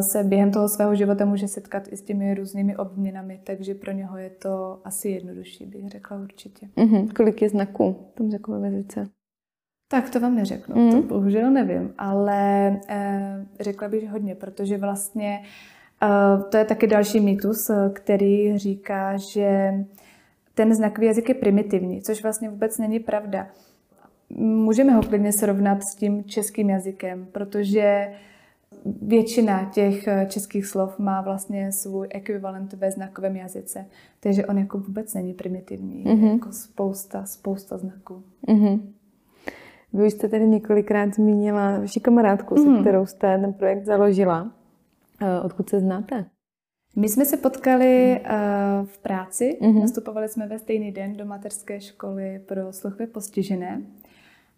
se 0.00 0.24
během 0.24 0.50
toho 0.50 0.68
svého 0.68 0.94
života 0.94 1.24
může 1.24 1.48
setkat 1.48 1.92
i 1.92 1.96
s 1.96 2.02
těmi 2.02 2.34
různými 2.34 2.76
obměnami, 2.76 3.40
takže 3.44 3.74
pro 3.74 3.92
něho 3.92 4.18
je 4.18 4.30
to 4.30 4.80
asi 4.84 5.08
jednodušší, 5.08 5.66
bych 5.66 5.88
řekla 5.88 6.16
určitě. 6.16 6.66
Mm-hmm. 6.76 7.12
Kolik 7.12 7.42
je 7.42 7.48
znaků 7.48 7.96
v 8.12 8.14
tom 8.14 8.30
znakovém 8.30 8.64
jazyce? 8.64 9.08
Tak 9.88 10.10
to 10.10 10.20
vám 10.20 10.34
neřeknu, 10.34 10.76
mm. 10.76 10.90
to 10.90 11.02
bohužel 11.02 11.50
nevím, 11.50 11.94
ale 11.98 12.70
uh, 12.90 13.46
řekla 13.60 13.88
bych 13.88 14.10
hodně, 14.10 14.34
protože 14.34 14.78
vlastně 14.78 15.42
uh, 16.02 16.42
to 16.42 16.56
je 16.56 16.64
taky 16.64 16.86
další 16.86 17.20
mýtus, 17.20 17.70
který 17.92 18.58
říká, 18.58 19.16
že 19.16 19.74
ten 20.54 20.74
znakový 20.74 21.06
jazyk 21.06 21.28
je 21.28 21.34
primitivní, 21.34 22.02
což 22.02 22.22
vlastně 22.22 22.50
vůbec 22.50 22.78
není 22.78 23.00
pravda. 23.00 23.48
Můžeme 24.38 24.92
ho 24.92 25.02
klidně 25.02 25.32
srovnat 25.32 25.82
s 25.82 25.94
tím 25.94 26.24
českým 26.24 26.70
jazykem, 26.70 27.26
protože 27.32 28.12
většina 29.02 29.70
těch 29.74 30.08
eh, 30.08 30.26
českých 30.30 30.66
slov 30.66 30.98
má 30.98 31.20
vlastně 31.20 31.72
svůj 31.72 32.08
ekvivalent 32.10 32.72
ve 32.72 32.90
znakovém 32.90 33.36
jazyce. 33.36 33.86
Takže 34.20 34.46
on 34.46 34.58
jako 34.58 34.78
vůbec 34.78 35.14
není 35.14 35.34
primitivní. 35.34 36.04
Mm-hmm. 36.04 36.32
Jako 36.32 36.52
spousta, 36.52 37.24
spousta 37.24 37.78
znaků. 37.78 38.22
Mm-hmm. 38.48 38.80
Vy 39.92 40.10
jste 40.10 40.28
tady 40.28 40.48
několikrát 40.48 41.14
zmínila 41.14 41.78
vaši 41.78 42.00
kamarádku, 42.00 42.54
mm-hmm. 42.54 42.76
se 42.76 42.80
kterou 42.80 43.06
jste 43.06 43.38
ten 43.38 43.52
projekt 43.52 43.84
založila. 43.84 44.52
Eh, 45.22 45.40
odkud 45.40 45.68
se 45.68 45.80
znáte? 45.80 46.24
My 46.98 47.08
jsme 47.08 47.24
se 47.24 47.36
potkali 47.36 48.20
uh, 48.20 48.86
v 48.86 48.98
práci, 48.98 49.58
mm-hmm. 49.62 49.80
nastupovali 49.80 50.28
jsme 50.28 50.46
ve 50.46 50.58
stejný 50.58 50.92
den 50.92 51.16
do 51.16 51.24
mateřské 51.24 51.80
školy 51.80 52.40
pro 52.46 52.72
sluchově 52.72 53.06
postižené. 53.06 53.82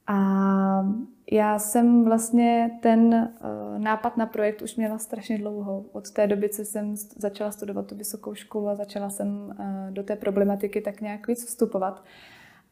A 0.08 0.86
já 1.32 1.58
jsem 1.58 2.04
vlastně 2.04 2.78
ten 2.82 3.30
uh, 3.42 3.78
nápad 3.78 4.16
na 4.16 4.26
projekt 4.26 4.62
už 4.62 4.76
měla 4.76 4.98
strašně 4.98 5.38
dlouho. 5.38 5.84
Od 5.92 6.10
té 6.10 6.26
doby, 6.26 6.48
co 6.48 6.64
jsem 6.64 6.96
začala 6.96 7.50
studovat 7.50 7.86
tu 7.86 7.94
vysokou 7.94 8.34
školu 8.34 8.68
a 8.68 8.74
začala 8.74 9.10
jsem 9.10 9.28
uh, 9.28 9.54
do 9.90 10.02
té 10.02 10.16
problematiky 10.16 10.80
tak 10.80 11.00
nějak 11.00 11.28
víc 11.28 11.44
vstupovat. 11.46 12.04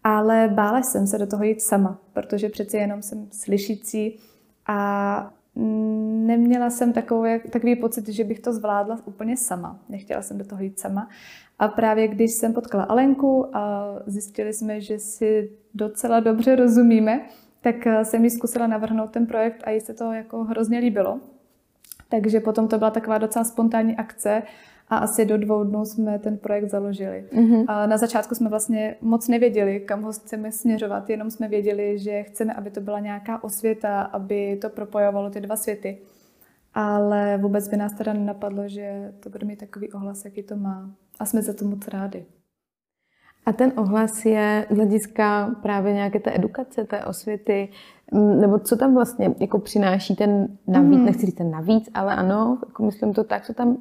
Ale 0.04 0.48
bála 0.54 0.82
jsem 0.82 1.06
se 1.06 1.18
do 1.18 1.26
toho 1.26 1.44
jít 1.44 1.62
sama, 1.62 1.98
protože 2.12 2.48
přeci 2.48 2.76
jenom 2.76 3.02
jsem 3.02 3.28
slyšící 3.32 4.18
a 4.66 5.30
neměla 6.26 6.70
jsem 6.70 6.92
takový, 6.92 7.40
takový 7.50 7.76
pocit, 7.76 8.08
že 8.08 8.24
bych 8.24 8.40
to 8.40 8.52
zvládla 8.52 8.98
úplně 9.04 9.36
sama. 9.36 9.78
Nechtěla 9.88 10.22
jsem 10.22 10.38
do 10.38 10.44
toho 10.44 10.62
jít 10.62 10.78
sama. 10.78 11.08
A 11.58 11.68
právě 11.68 12.08
když 12.08 12.30
jsem 12.32 12.52
potkala 12.52 12.84
Alenku 12.84 13.56
a 13.56 13.94
zjistili 14.06 14.52
jsme, 14.52 14.80
že 14.80 14.98
si 14.98 15.50
docela 15.74 16.20
dobře 16.20 16.56
rozumíme, 16.56 17.20
tak 17.60 17.86
eh, 17.86 18.04
jsem 18.04 18.24
jí 18.24 18.30
zkusila 18.30 18.66
navrhnout 18.66 19.10
ten 19.10 19.26
projekt 19.26 19.62
a 19.64 19.70
jí 19.70 19.80
se 19.80 19.94
to 19.94 20.12
jako 20.12 20.44
hrozně 20.44 20.78
líbilo. 20.78 21.20
Takže 22.08 22.40
potom 22.40 22.68
to 22.68 22.78
byla 22.78 22.90
taková 22.90 23.18
docela 23.18 23.44
spontánní 23.44 23.96
akce 23.96 24.42
a 24.88 24.96
asi 24.96 25.24
do 25.24 25.38
dvou 25.38 25.64
dnů 25.64 25.84
jsme 25.84 26.18
ten 26.18 26.38
projekt 26.38 26.70
založili. 26.70 27.24
Mm-hmm. 27.32 27.64
A 27.68 27.86
na 27.86 27.96
začátku 27.96 28.34
jsme 28.34 28.48
vlastně 28.48 28.96
moc 29.00 29.28
nevěděli, 29.28 29.80
kam 29.80 30.02
ho 30.02 30.12
chceme 30.12 30.52
směřovat, 30.52 31.10
jenom 31.10 31.30
jsme 31.30 31.48
věděli, 31.48 31.98
že 31.98 32.22
chceme, 32.22 32.54
aby 32.54 32.70
to 32.70 32.80
byla 32.80 33.00
nějaká 33.00 33.44
osvěta, 33.44 34.02
aby 34.02 34.58
to 34.62 34.68
propojovalo 34.68 35.30
ty 35.30 35.40
dva 35.40 35.56
světy. 35.56 35.98
Ale 36.74 37.38
vůbec 37.38 37.68
by 37.68 37.76
nás 37.76 37.92
teda 37.92 38.12
nenapadlo, 38.12 38.68
že 38.68 39.12
to 39.20 39.30
bude 39.30 39.46
mít 39.46 39.60
takový 39.60 39.92
ohlas, 39.92 40.24
jaký 40.24 40.42
to 40.42 40.56
má. 40.56 40.90
A 41.20 41.24
jsme 41.24 41.42
za 41.42 41.52
to 41.52 41.64
moc 41.64 41.88
rádi. 41.88 42.26
A 43.46 43.52
ten 43.52 43.72
ohlas 43.76 44.24
je 44.24 44.66
z 44.70 44.76
hlediska 44.76 45.56
právě 45.62 45.92
nějaké 45.92 46.20
té 46.20 46.34
edukace, 46.34 46.84
té 46.84 47.04
osvěty, 47.04 47.68
nebo 48.12 48.58
co 48.58 48.76
tam 48.76 48.94
vlastně 48.94 49.34
jako 49.40 49.58
přináší 49.58 50.16
ten 50.16 50.58
navíc, 50.66 50.98
mm. 50.98 51.04
nechci 51.04 51.26
říct 51.26 51.34
ten 51.34 51.50
navíc, 51.50 51.88
ale 51.94 52.16
ano, 52.16 52.58
jako 52.66 52.82
myslím 52.84 53.14
to 53.14 53.24
tak, 53.24 53.46
co 53.46 53.54
tam 53.54 53.76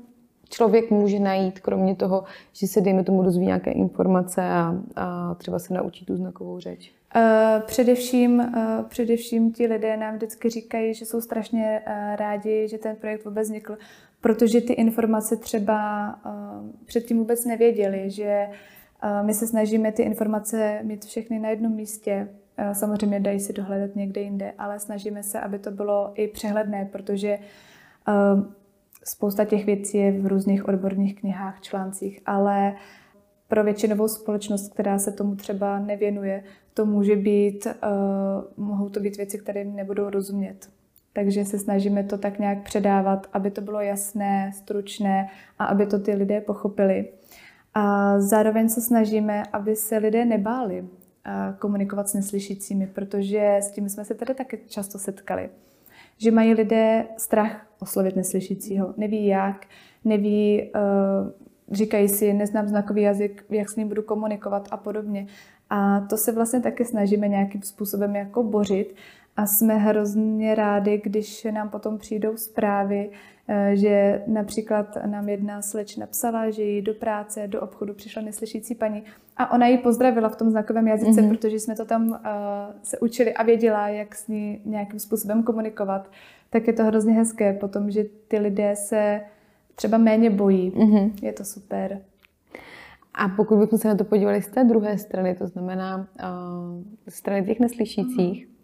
člověk 0.50 0.92
může 0.92 1.20
najít, 1.20 1.60
kromě 1.60 1.96
toho, 1.96 2.24
že 2.54 2.68
se, 2.68 2.82
dejme 2.82 3.04
tomu, 3.04 3.24
dozví 3.24 3.46
nějaké 3.46 3.72
informace 3.72 4.42
a, 4.42 4.76
a 4.96 5.36
třeba 5.36 5.60
se 5.60 5.74
naučí 5.74 6.06
tu 6.06 6.16
znakovou 6.16 6.60
řeč? 6.60 6.92
Uh, 7.16 7.22
především, 7.66 8.40
uh, 8.40 8.86
především 8.90 9.54
ti 9.54 9.68
lidé 9.68 9.98
nám 9.98 10.16
vždycky 10.16 10.50
říkají, 10.50 10.94
že 10.94 11.06
jsou 11.06 11.22
strašně 11.22 11.82
uh, 11.88 12.16
rádi, 12.16 12.68
že 12.68 12.78
ten 12.78 12.96
projekt 12.96 13.26
vůbec 13.26 13.48
vznikl, 13.48 13.78
protože 14.22 14.62
ty 14.62 14.74
informace 14.74 15.36
třeba 15.38 16.16
předtím 16.86 17.18
vůbec 17.18 17.46
nevěděli, 17.46 18.10
že 18.12 18.48
my 19.22 19.34
se 19.34 19.48
snažíme 19.48 19.92
ty 19.92 20.04
informace 20.04 20.80
mít 20.84 21.06
všechny 21.06 21.40
na 21.40 21.50
jednom 21.50 21.72
místě. 21.72 22.28
Samozřejmě 22.74 23.20
dají 23.20 23.40
si 23.40 23.54
dohledat 23.54 23.96
někde 23.96 24.22
jinde, 24.22 24.54
ale 24.58 24.80
snažíme 24.80 25.24
se, 25.24 25.40
aby 25.40 25.60
to 25.60 25.72
bylo 25.72 26.12
i 26.16 26.28
přehledné, 26.28 26.90
protože 26.92 27.40
Spousta 29.08 29.46
těch 29.46 29.66
věcí 29.66 29.98
je 29.98 30.22
v 30.22 30.28
různých 30.28 30.68
odborných 30.68 31.16
knihách, 31.16 31.62
článcích, 31.62 32.20
ale 32.26 32.76
pro 33.48 33.64
většinovou 33.64 34.08
společnost, 34.08 34.74
která 34.74 35.00
se 35.00 35.12
tomu 35.12 35.36
třeba 35.36 35.80
nevěnuje, 35.80 36.44
to 36.74 36.86
může 36.86 37.16
být, 37.16 37.66
uh, 37.66 38.66
mohou 38.66 38.90
to 38.90 39.00
být 39.00 39.18
věci, 39.18 39.38
které 39.38 39.66
nebudou 39.66 40.10
rozumět. 40.10 40.70
Takže 41.14 41.46
se 41.46 41.60
snažíme 41.60 42.04
to 42.04 42.18
tak 42.18 42.40
nějak 42.40 42.64
předávat, 42.64 43.28
aby 43.34 43.52
to 43.52 43.62
bylo 43.62 43.82
jasné, 43.82 44.52
stručné 44.56 45.30
a 45.60 45.66
aby 45.66 45.86
to 45.86 46.00
ty 46.00 46.14
lidé 46.14 46.42
pochopili. 46.42 47.10
A 47.74 48.16
zároveň 48.20 48.70
se 48.70 48.82
snažíme, 48.82 49.44
aby 49.54 49.76
se 49.76 49.98
lidé 49.98 50.26
nebáli 50.26 50.82
uh, 50.82 50.88
komunikovat 51.60 52.10
s 52.10 52.14
neslyšícími, 52.14 52.88
protože 52.88 53.58
s 53.62 53.72
tím 53.72 53.90
jsme 53.90 54.06
se 54.06 54.16
tady 54.16 54.34
také 54.34 54.58
často 54.58 55.00
setkali 55.00 55.50
že 56.18 56.32
mají 56.32 56.54
lidé 56.54 57.06
strach 57.18 57.68
oslovit 57.80 58.16
neslyšícího. 58.16 58.94
Neví 58.98 59.26
jak, 59.26 59.66
neví, 60.06 60.72
uh, 60.76 61.32
říkají 61.72 62.10
si, 62.10 62.34
neznám 62.34 62.68
znakový 62.68 63.02
jazyk, 63.02 63.46
jak 63.50 63.70
s 63.70 63.76
ním 63.76 63.88
budu 63.88 64.02
komunikovat 64.02 64.68
a 64.72 64.78
podobně. 64.78 65.28
A 65.70 66.00
to 66.00 66.18
se 66.18 66.32
vlastně 66.32 66.60
taky 66.60 66.86
snažíme 66.86 67.28
nějakým 67.28 67.62
způsobem 67.62 68.16
jako 68.16 68.44
bořit 68.44 68.96
a 69.38 69.46
jsme 69.46 69.78
hrozně 69.78 70.56
rádi, 70.56 71.02
když 71.04 71.44
nám 71.44 71.70
potom 71.70 71.98
přijdou 71.98 72.38
zprávy, 72.38 73.10
Eh, 73.10 73.35
že 73.74 74.24
například 74.28 74.98
nám 75.06 75.30
jedna 75.30 75.62
sleč 75.62 75.96
napsala, 75.96 76.50
že 76.50 76.64
jí 76.64 76.82
do 76.82 76.94
práce, 76.94 77.48
do 77.48 77.62
obchodu 77.62 77.94
přišla 77.94 78.22
neslyšící 78.22 78.76
paní 78.76 79.04
a 79.38 79.52
ona 79.52 79.68
ji 79.68 79.78
pozdravila 79.78 80.30
v 80.30 80.36
tom 80.36 80.50
znakovém 80.50 80.88
jazyce, 80.88 81.22
mm-hmm. 81.22 81.30
protože 81.30 81.60
jsme 81.60 81.76
to 81.76 81.86
tam 81.86 82.08
uh, 82.08 82.18
se 82.84 83.00
učili 83.00 83.34
a 83.34 83.44
věděla, 83.44 83.88
jak 83.88 84.16
s 84.16 84.28
ní 84.28 84.62
nějakým 84.66 85.00
způsobem 85.00 85.44
komunikovat. 85.44 86.12
Tak 86.50 86.68
je 86.68 86.74
to 86.74 86.84
hrozně 86.84 87.14
hezké 87.14 87.54
potom, 87.54 87.92
že 87.92 88.04
ty 88.28 88.38
lidé 88.40 88.76
se 88.76 89.22
třeba 89.76 89.98
méně 89.98 90.30
bojí. 90.30 90.72
Mm-hmm. 90.72 91.12
Je 91.22 91.34
to 91.34 91.46
super. 91.46 92.02
A 93.14 93.30
pokud 93.30 93.58
bychom 93.58 93.80
se 93.80 93.88
na 93.88 93.96
to 93.96 94.04
podívali 94.04 94.42
z 94.42 94.48
té 94.48 94.64
druhé 94.64 94.98
strany, 94.98 95.36
to 95.36 95.48
znamená 95.48 95.98
uh, 95.98 96.84
strany 97.10 97.46
těch 97.46 97.60
neslyšících, 97.60 98.46
mm-hmm 98.46 98.55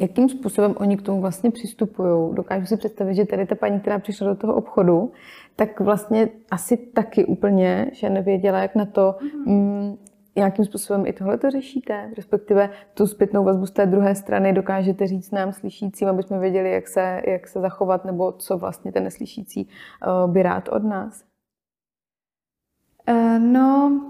jakým 0.00 0.28
způsobem 0.28 0.74
oni 0.78 0.96
k 0.96 1.02
tomu 1.02 1.20
vlastně 1.20 1.50
přistupují. 1.50 2.34
Dokážu 2.34 2.66
si 2.66 2.76
představit, 2.76 3.14
že 3.14 3.24
tady 3.24 3.46
ta 3.46 3.54
paní, 3.54 3.80
která 3.80 3.98
přišla 3.98 4.28
do 4.28 4.34
toho 4.34 4.54
obchodu, 4.54 5.12
tak 5.56 5.80
vlastně 5.80 6.28
asi 6.50 6.76
taky 6.76 7.24
úplně, 7.24 7.90
že 7.92 8.10
nevěděla, 8.10 8.58
jak 8.58 8.74
na 8.74 8.84
to, 8.84 9.14
mm, 9.46 9.54
mm 9.54 9.96
jakým 10.36 10.64
způsobem 10.64 11.06
i 11.06 11.12
tohle 11.12 11.38
to 11.38 11.50
řešíte, 11.50 12.10
respektive 12.16 12.70
tu 12.94 13.06
zpětnou 13.06 13.44
vazbu 13.44 13.66
z 13.66 13.70
té 13.70 13.86
druhé 13.86 14.14
strany 14.14 14.52
dokážete 14.52 15.06
říct 15.06 15.30
nám 15.30 15.52
slyšícím, 15.52 16.08
aby 16.08 16.22
jsme 16.22 16.38
věděli, 16.38 16.70
jak 16.70 16.88
se, 16.88 17.22
jak 17.26 17.48
se 17.48 17.60
zachovat, 17.60 18.04
nebo 18.04 18.32
co 18.32 18.58
vlastně 18.58 18.92
ten 18.92 19.04
neslyšící 19.04 19.68
uh, 20.06 20.32
by 20.32 20.42
rád 20.42 20.68
od 20.68 20.84
nás? 20.84 21.24
Uh, 23.10 23.38
no, 23.38 24.00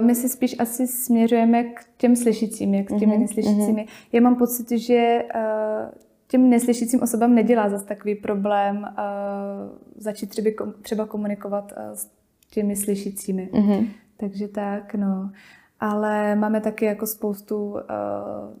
my 0.00 0.14
si 0.14 0.28
spíš 0.28 0.56
asi 0.58 0.86
směřujeme 0.86 1.64
k 1.64 1.84
těm 1.96 2.16
slyšícím, 2.16 2.74
jak 2.74 2.90
s 2.90 2.98
těmi 2.98 3.12
mm-hmm. 3.12 3.20
neslyšícími. 3.20 3.82
Mm-hmm. 3.82 4.08
Já 4.12 4.20
mám 4.20 4.36
pocit, 4.36 4.70
že 4.78 5.22
uh, 5.34 5.40
těm 6.28 6.50
neslyšícím 6.50 7.02
osobám 7.02 7.34
nedělá 7.34 7.68
zase 7.68 7.86
takový 7.86 8.14
problém 8.14 8.76
uh, 8.76 9.78
začít 9.96 10.30
třeba, 10.30 10.50
třeba 10.82 11.06
komunikovat 11.06 11.72
uh, 11.72 11.94
s 11.94 12.10
těmi 12.50 12.76
slyšícími. 12.76 13.48
Mm-hmm. 13.52 13.88
Takže 14.16 14.48
tak, 14.48 14.94
no. 14.94 15.30
Ale 15.80 16.36
máme 16.36 16.60
taky 16.60 16.84
jako 16.84 17.06
spoustu 17.06 17.70
uh, 17.70 17.78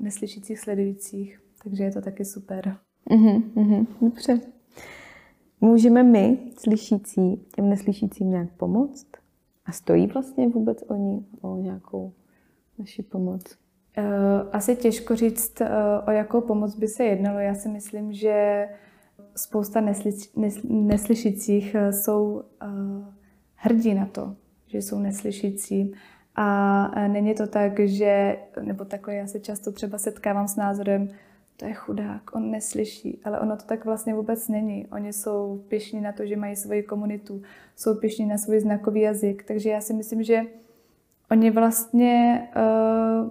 neslyšících 0.00 0.58
sledujících. 0.58 1.40
takže 1.62 1.84
je 1.84 1.92
to 1.92 2.00
taky 2.00 2.24
super. 2.24 2.76
Mm-hmm, 3.10 3.42
mm-hmm, 3.56 3.86
dobře. 4.00 4.40
Můžeme 5.60 6.02
my, 6.02 6.38
slyšící, 6.58 7.46
těm 7.54 7.68
neslyšícím 7.68 8.30
nějak 8.30 8.48
pomoct? 8.56 9.06
A 9.68 9.72
stojí 9.72 10.06
vlastně 10.06 10.48
vůbec 10.48 10.84
oni 10.88 11.24
o 11.40 11.56
nějakou 11.56 12.12
naši 12.78 13.02
pomoc? 13.02 13.42
Uh, 13.98 14.04
asi 14.52 14.76
těžko 14.76 15.16
říct, 15.16 15.60
uh, 15.60 15.66
o 16.06 16.10
jakou 16.10 16.40
pomoc 16.40 16.76
by 16.76 16.88
se 16.88 17.04
jednalo. 17.04 17.38
Já 17.38 17.54
si 17.54 17.68
myslím, 17.68 18.12
že 18.12 18.68
spousta 19.36 19.80
neslyš, 19.80 20.34
nes, 20.36 20.58
neslyšících 20.64 21.76
uh, 21.80 21.90
jsou 21.90 22.42
hrdí 23.54 23.94
na 23.94 24.06
to, 24.06 24.36
že 24.66 24.78
jsou 24.78 24.98
neslyšící. 24.98 25.92
A 26.34 27.08
není 27.08 27.34
to 27.34 27.46
tak, 27.46 27.80
že, 27.80 28.38
nebo 28.62 28.84
takhle 28.84 29.14
já 29.14 29.26
se 29.26 29.40
často 29.40 29.72
třeba 29.72 29.98
setkávám 29.98 30.48
s 30.48 30.56
názorem, 30.56 31.08
to 31.58 31.64
je 31.64 31.74
chudák, 31.74 32.34
on 32.34 32.50
neslyší, 32.50 33.20
ale 33.24 33.40
ono 33.40 33.56
to 33.56 33.64
tak 33.64 33.84
vlastně 33.84 34.14
vůbec 34.14 34.48
není. 34.48 34.86
Oni 34.86 35.12
jsou 35.12 35.64
pišní 35.68 36.00
na 36.00 36.12
to, 36.12 36.26
že 36.26 36.36
mají 36.36 36.56
svoji 36.56 36.82
komunitu, 36.82 37.42
jsou 37.76 37.94
pišní 37.94 38.26
na 38.26 38.38
svůj 38.38 38.60
znakový 38.60 39.00
jazyk, 39.00 39.44
takže 39.44 39.70
já 39.70 39.80
si 39.80 39.94
myslím, 39.94 40.22
že 40.22 40.42
oni 41.30 41.50
vlastně 41.50 42.48
uh, 42.56 43.30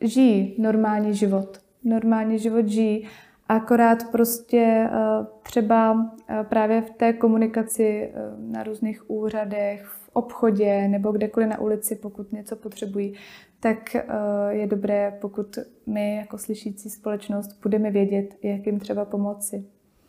žijí 0.00 0.56
normální 0.58 1.14
život. 1.14 1.58
Normální 1.84 2.38
život 2.38 2.66
žijí, 2.66 3.08
akorát 3.48 4.10
prostě 4.10 4.88
uh, 4.90 5.26
třeba 5.42 5.92
uh, 5.92 6.06
právě 6.42 6.82
v 6.82 6.90
té 6.90 7.12
komunikaci 7.12 8.12
uh, 8.14 8.52
na 8.52 8.62
různých 8.62 9.10
úřadech, 9.10 9.84
v 9.84 10.01
obchodě 10.12 10.88
nebo 10.88 11.12
kdekoliv 11.12 11.48
na 11.48 11.60
ulici, 11.60 11.96
pokud 11.96 12.32
něco 12.32 12.56
potřebují, 12.56 13.14
tak 13.60 13.94
eh, 13.94 14.04
je 14.48 14.66
dobré, 14.66 15.18
pokud 15.20 15.58
my 15.86 16.16
jako 16.16 16.38
slyšící 16.38 16.90
společnost 16.90 17.58
budeme 17.62 17.90
vědět, 17.90 18.34
jak 18.42 18.66
jim 18.66 18.80
třeba 18.80 19.04
pomoci. 19.04 19.64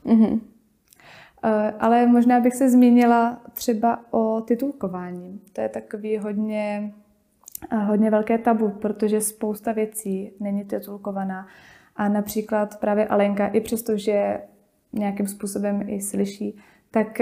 Mm-hmm. 0.06 0.40
Ale 1.80 2.06
možná 2.06 2.40
bych 2.40 2.56
se 2.56 2.70
zmínila 2.70 3.42
třeba 3.54 4.14
o 4.14 4.42
titulkování. 4.42 5.42
To 5.54 5.62
je 5.62 5.70
takový 5.70 6.18
hodně, 6.18 6.94
eh, 7.72 7.76
hodně 7.76 8.12
velké 8.12 8.38
tabu, 8.38 8.70
protože 8.70 9.22
spousta 9.22 9.72
věcí 9.72 10.32
není 10.40 10.66
titulkovaná. 10.66 11.48
A 11.96 12.10
například 12.10 12.80
právě 12.80 13.08
Alenka, 13.08 13.48
i 13.48 13.62
přesto, 13.62 13.98
že 13.98 14.42
nějakým 14.94 15.28
způsobem 15.28 15.90
i 15.90 16.02
slyší, 16.02 16.58
tak 16.92 17.22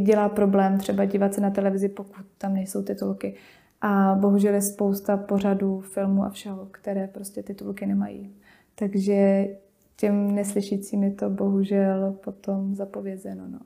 dělá 0.00 0.28
problém 0.28 0.78
třeba 0.78 1.04
dívat 1.04 1.34
se 1.34 1.40
na 1.40 1.50
televizi, 1.50 1.88
pokud 1.88 2.24
tam 2.38 2.54
nejsou 2.54 2.82
titulky. 2.82 3.34
A 3.80 4.14
bohužel 4.20 4.54
je 4.54 4.62
spousta 4.62 5.16
pořadů, 5.16 5.80
filmů 5.80 6.24
a 6.24 6.30
všeho, 6.30 6.68
které 6.70 7.06
prostě 7.06 7.42
titulky 7.42 7.86
nemají. 7.86 8.34
Takže 8.74 9.46
těm 9.96 10.34
neslyšícím 10.34 11.02
je 11.02 11.10
to 11.10 11.30
bohužel 11.30 12.16
potom 12.24 12.74
zapovězeno. 12.74 13.44
No. 13.48 13.58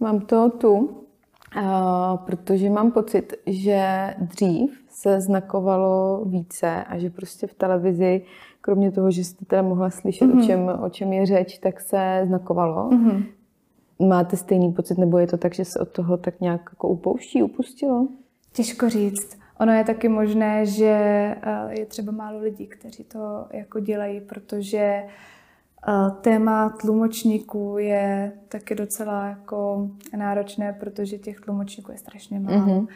Mám 0.00 0.20
to 0.20 0.50
tu, 0.50 0.76
uh, 0.78 2.16
protože 2.26 2.70
mám 2.70 2.92
pocit, 2.92 3.34
že 3.46 4.14
dřív 4.20 4.84
se 4.88 5.20
znakovalo 5.20 6.24
více 6.24 6.84
a 6.84 6.98
že 6.98 7.10
prostě 7.10 7.46
v 7.46 7.54
televizi, 7.54 8.22
kromě 8.60 8.92
toho, 8.92 9.10
že 9.10 9.24
jste 9.24 9.44
teda 9.44 9.62
mohla 9.62 9.90
slyšet, 9.90 10.24
mm-hmm. 10.24 10.42
o, 10.42 10.46
čem, 10.46 10.70
o 10.82 10.90
čem 10.90 11.12
je 11.12 11.26
řeč, 11.26 11.58
tak 11.58 11.80
se 11.80 12.22
znakovalo. 12.26 12.90
Mm-hmm. 12.90 13.24
Máte 14.08 14.36
stejný 14.36 14.72
pocit, 14.72 14.98
nebo 14.98 15.18
je 15.18 15.26
to 15.26 15.36
tak, 15.36 15.54
že 15.54 15.64
se 15.64 15.78
od 15.78 15.88
toho 15.88 16.16
tak 16.16 16.40
nějak 16.40 16.60
jako 16.72 16.88
upouští, 16.88 17.42
upustilo? 17.42 18.08
Těžko 18.52 18.88
říct. 18.88 19.38
Ono 19.60 19.72
je 19.72 19.84
taky 19.84 20.08
možné, 20.08 20.66
že 20.66 20.86
eh, 20.86 21.80
je 21.80 21.86
třeba 21.86 22.12
málo 22.12 22.38
lidí, 22.38 22.66
kteří 22.66 23.04
to 23.04 23.46
jako 23.52 23.80
dělají, 23.80 24.20
protože 24.20 24.78
eh, 24.78 26.10
téma 26.20 26.70
tlumočníků 26.80 27.78
je 27.78 28.32
taky 28.48 28.74
docela 28.74 29.26
jako 29.26 29.90
náročné, 30.16 30.72
protože 30.80 31.18
těch 31.18 31.40
tlumočníků 31.40 31.92
je 31.92 31.98
strašně 31.98 32.40
málo. 32.40 32.66
Mm-hmm. 32.66 32.86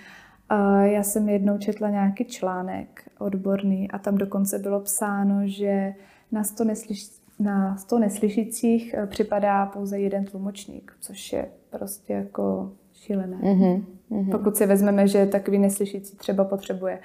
Já 0.82 1.02
jsem 1.02 1.28
jednou 1.28 1.58
četla 1.58 1.90
nějaký 1.90 2.24
článek 2.24 3.10
odborný 3.18 3.90
a 3.90 3.98
tam 3.98 4.18
dokonce 4.18 4.58
bylo 4.58 4.80
psáno, 4.80 5.40
že 5.44 5.94
na 6.32 6.44
100, 6.44 6.64
neslyš, 6.64 7.10
na 7.44 7.76
100 7.76 7.98
neslyšících 7.98 8.94
eh, 8.94 9.06
připadá 9.06 9.66
pouze 9.66 10.00
jeden 10.00 10.24
tlumočník, 10.24 10.92
což 11.00 11.32
je 11.32 11.48
prostě 11.70 12.12
jako 12.12 12.72
šílené. 12.92 13.36
Mm-hmm. 13.36 14.30
Pokud 14.30 14.56
si 14.56 14.66
vezmeme, 14.66 15.08
že 15.08 15.26
takový 15.26 15.58
neslyšící 15.58 16.16
třeba 16.16 16.44
potřebuje 16.44 16.98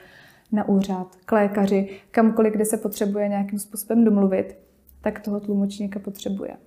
na 0.52 0.68
úřad, 0.68 1.16
k 1.26 1.32
lékaři, 1.32 1.90
kamkoliv, 2.12 2.54
kde 2.54 2.66
se 2.66 2.78
potřebuje 2.78 3.28
nějakým 3.28 3.60
způsobem 3.60 4.04
domluvit, 4.04 4.58
tak 5.02 5.20
toho 5.20 5.40
tlumočníka 5.40 6.00
potřebuje. 6.00 6.58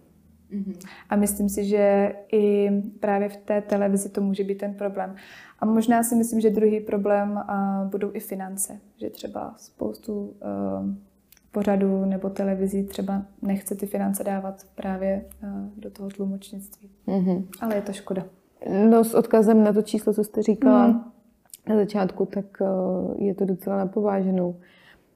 Mm-hmm. 0.53 0.89
A 1.09 1.17
myslím 1.17 1.49
si, 1.49 1.65
že 1.65 2.13
i 2.33 2.71
právě 3.01 3.29
v 3.29 3.37
té 3.37 3.61
televizi 3.61 4.09
to 4.09 4.21
může 4.21 4.45
být 4.45 4.59
ten 4.59 4.75
problém. 4.75 5.15
A 5.59 5.67
možná 5.67 6.03
si 6.03 6.17
myslím, 6.17 6.41
že 6.41 6.51
druhý 6.51 6.81
problém 6.81 7.31
uh, 7.31 7.91
budou 7.91 8.11
i 8.15 8.21
finance. 8.21 8.81
Že 8.97 9.11
třeba 9.11 9.55
spoustu 9.57 10.21
uh, 10.21 10.95
pořadů 11.53 12.05
nebo 12.05 12.31
televizí 12.31 12.85
třeba 12.85 13.23
nechce 13.43 13.75
ty 13.75 13.87
finance 13.87 14.25
dávat 14.25 14.67
právě 14.75 15.25
uh, 15.43 15.49
do 15.77 15.91
toho 15.91 16.09
tlumočnictví. 16.09 16.91
Mm-hmm. 17.09 17.45
Ale 17.61 17.75
je 17.75 17.83
to 17.83 17.93
škoda. 17.93 18.25
No 18.91 19.05
s 19.05 19.15
odkazem 19.15 19.65
na 19.65 19.73
to 19.73 19.83
číslo, 19.83 20.15
co 20.15 20.25
jste 20.25 20.43
říkala 20.43 20.87
mm. 20.87 21.05
na 21.69 21.77
začátku, 21.77 22.27
tak 22.27 22.45
uh, 22.61 23.15
je 23.19 23.35
to 23.35 23.45
docela 23.45 23.77
napováženou. 23.77 24.57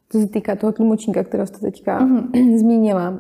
Co 0.09 0.21
se 0.21 0.27
týká 0.27 0.57
toho 0.57 0.73
tlumočníka, 0.73 1.25
kterého 1.25 1.47
jste 1.47 1.59
teďka 1.59 1.99
mm. 1.99 2.33
zmínila, 2.59 3.11
uh, 3.11 3.19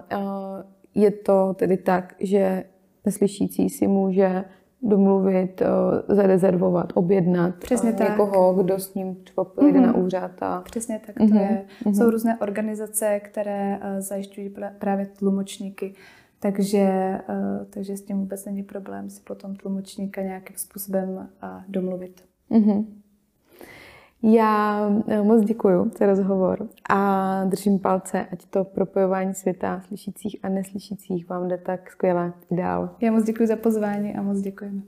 je 0.94 1.10
to 1.10 1.54
tedy 1.54 1.76
tak, 1.76 2.14
že 2.20 2.64
neslyšící 3.04 3.70
si 3.70 3.86
může 3.86 4.44
domluvit, 4.88 5.62
uh, 5.62 6.16
zarezervovat, 6.16 6.92
objednat 6.94 7.54
Přesně 7.54 7.92
uh, 7.92 8.00
někoho, 8.00 8.54
tak. 8.54 8.64
kdo 8.64 8.78
s 8.78 8.94
ním 8.94 9.14
třeba 9.14 9.44
pojede 9.44 9.78
mm-hmm. 9.78 9.86
na 9.86 9.96
úřad. 9.96 10.30
A... 10.40 10.60
Přesně 10.60 11.00
tak 11.06 11.14
to 11.14 11.24
mm-hmm. 11.24 11.40
je. 11.40 11.64
Mm-hmm. 11.84 11.98
Jsou 11.98 12.10
různé 12.10 12.38
organizace, 12.40 13.20
které 13.20 13.78
uh, 13.78 14.00
zajišťují 14.00 14.54
právě 14.78 15.06
tlumočníky. 15.06 15.94
Takže, 16.38 16.78
eh, 16.78 17.66
takže 17.70 17.96
s 17.96 18.02
tím 18.02 18.18
vůbec 18.18 18.44
není 18.44 18.62
problém 18.62 19.10
si 19.10 19.20
potom 19.20 19.56
tlumočníka 19.56 20.22
nějakým 20.22 20.56
způsobem 20.56 21.28
eh, 21.42 21.48
domluvit. 21.68 22.24
Mm-hmm. 22.50 22.84
Já 24.28 24.80
eh, 25.08 25.22
moc 25.22 25.44
děkuji 25.44 25.90
za 25.98 26.06
rozhovor 26.06 26.68
a 26.88 27.44
držím 27.44 27.78
palce, 27.78 28.26
ať 28.32 28.44
to 28.44 28.64
propojování 28.64 29.34
světa 29.34 29.80
slyšících 29.86 30.36
a 30.42 30.48
neslyšících 30.48 31.28
vám 31.28 31.48
jde 31.48 31.58
tak 31.58 31.90
skvěle 31.90 32.32
dál. 32.50 32.90
Já 33.00 33.12
moc 33.12 33.24
děkuji 33.24 33.46
za 33.48 33.56
pozvání 33.56 34.14
a 34.14 34.22
moc 34.22 34.40
děkujeme. 34.40 34.82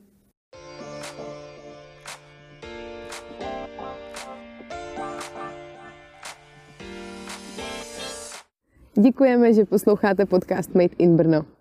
Děkujeme, 9.00 9.52
že 9.52 9.64
posloucháte 9.64 10.26
podcast 10.26 10.74
Made 10.74 10.94
in 10.98 11.16
Brno. 11.16 11.57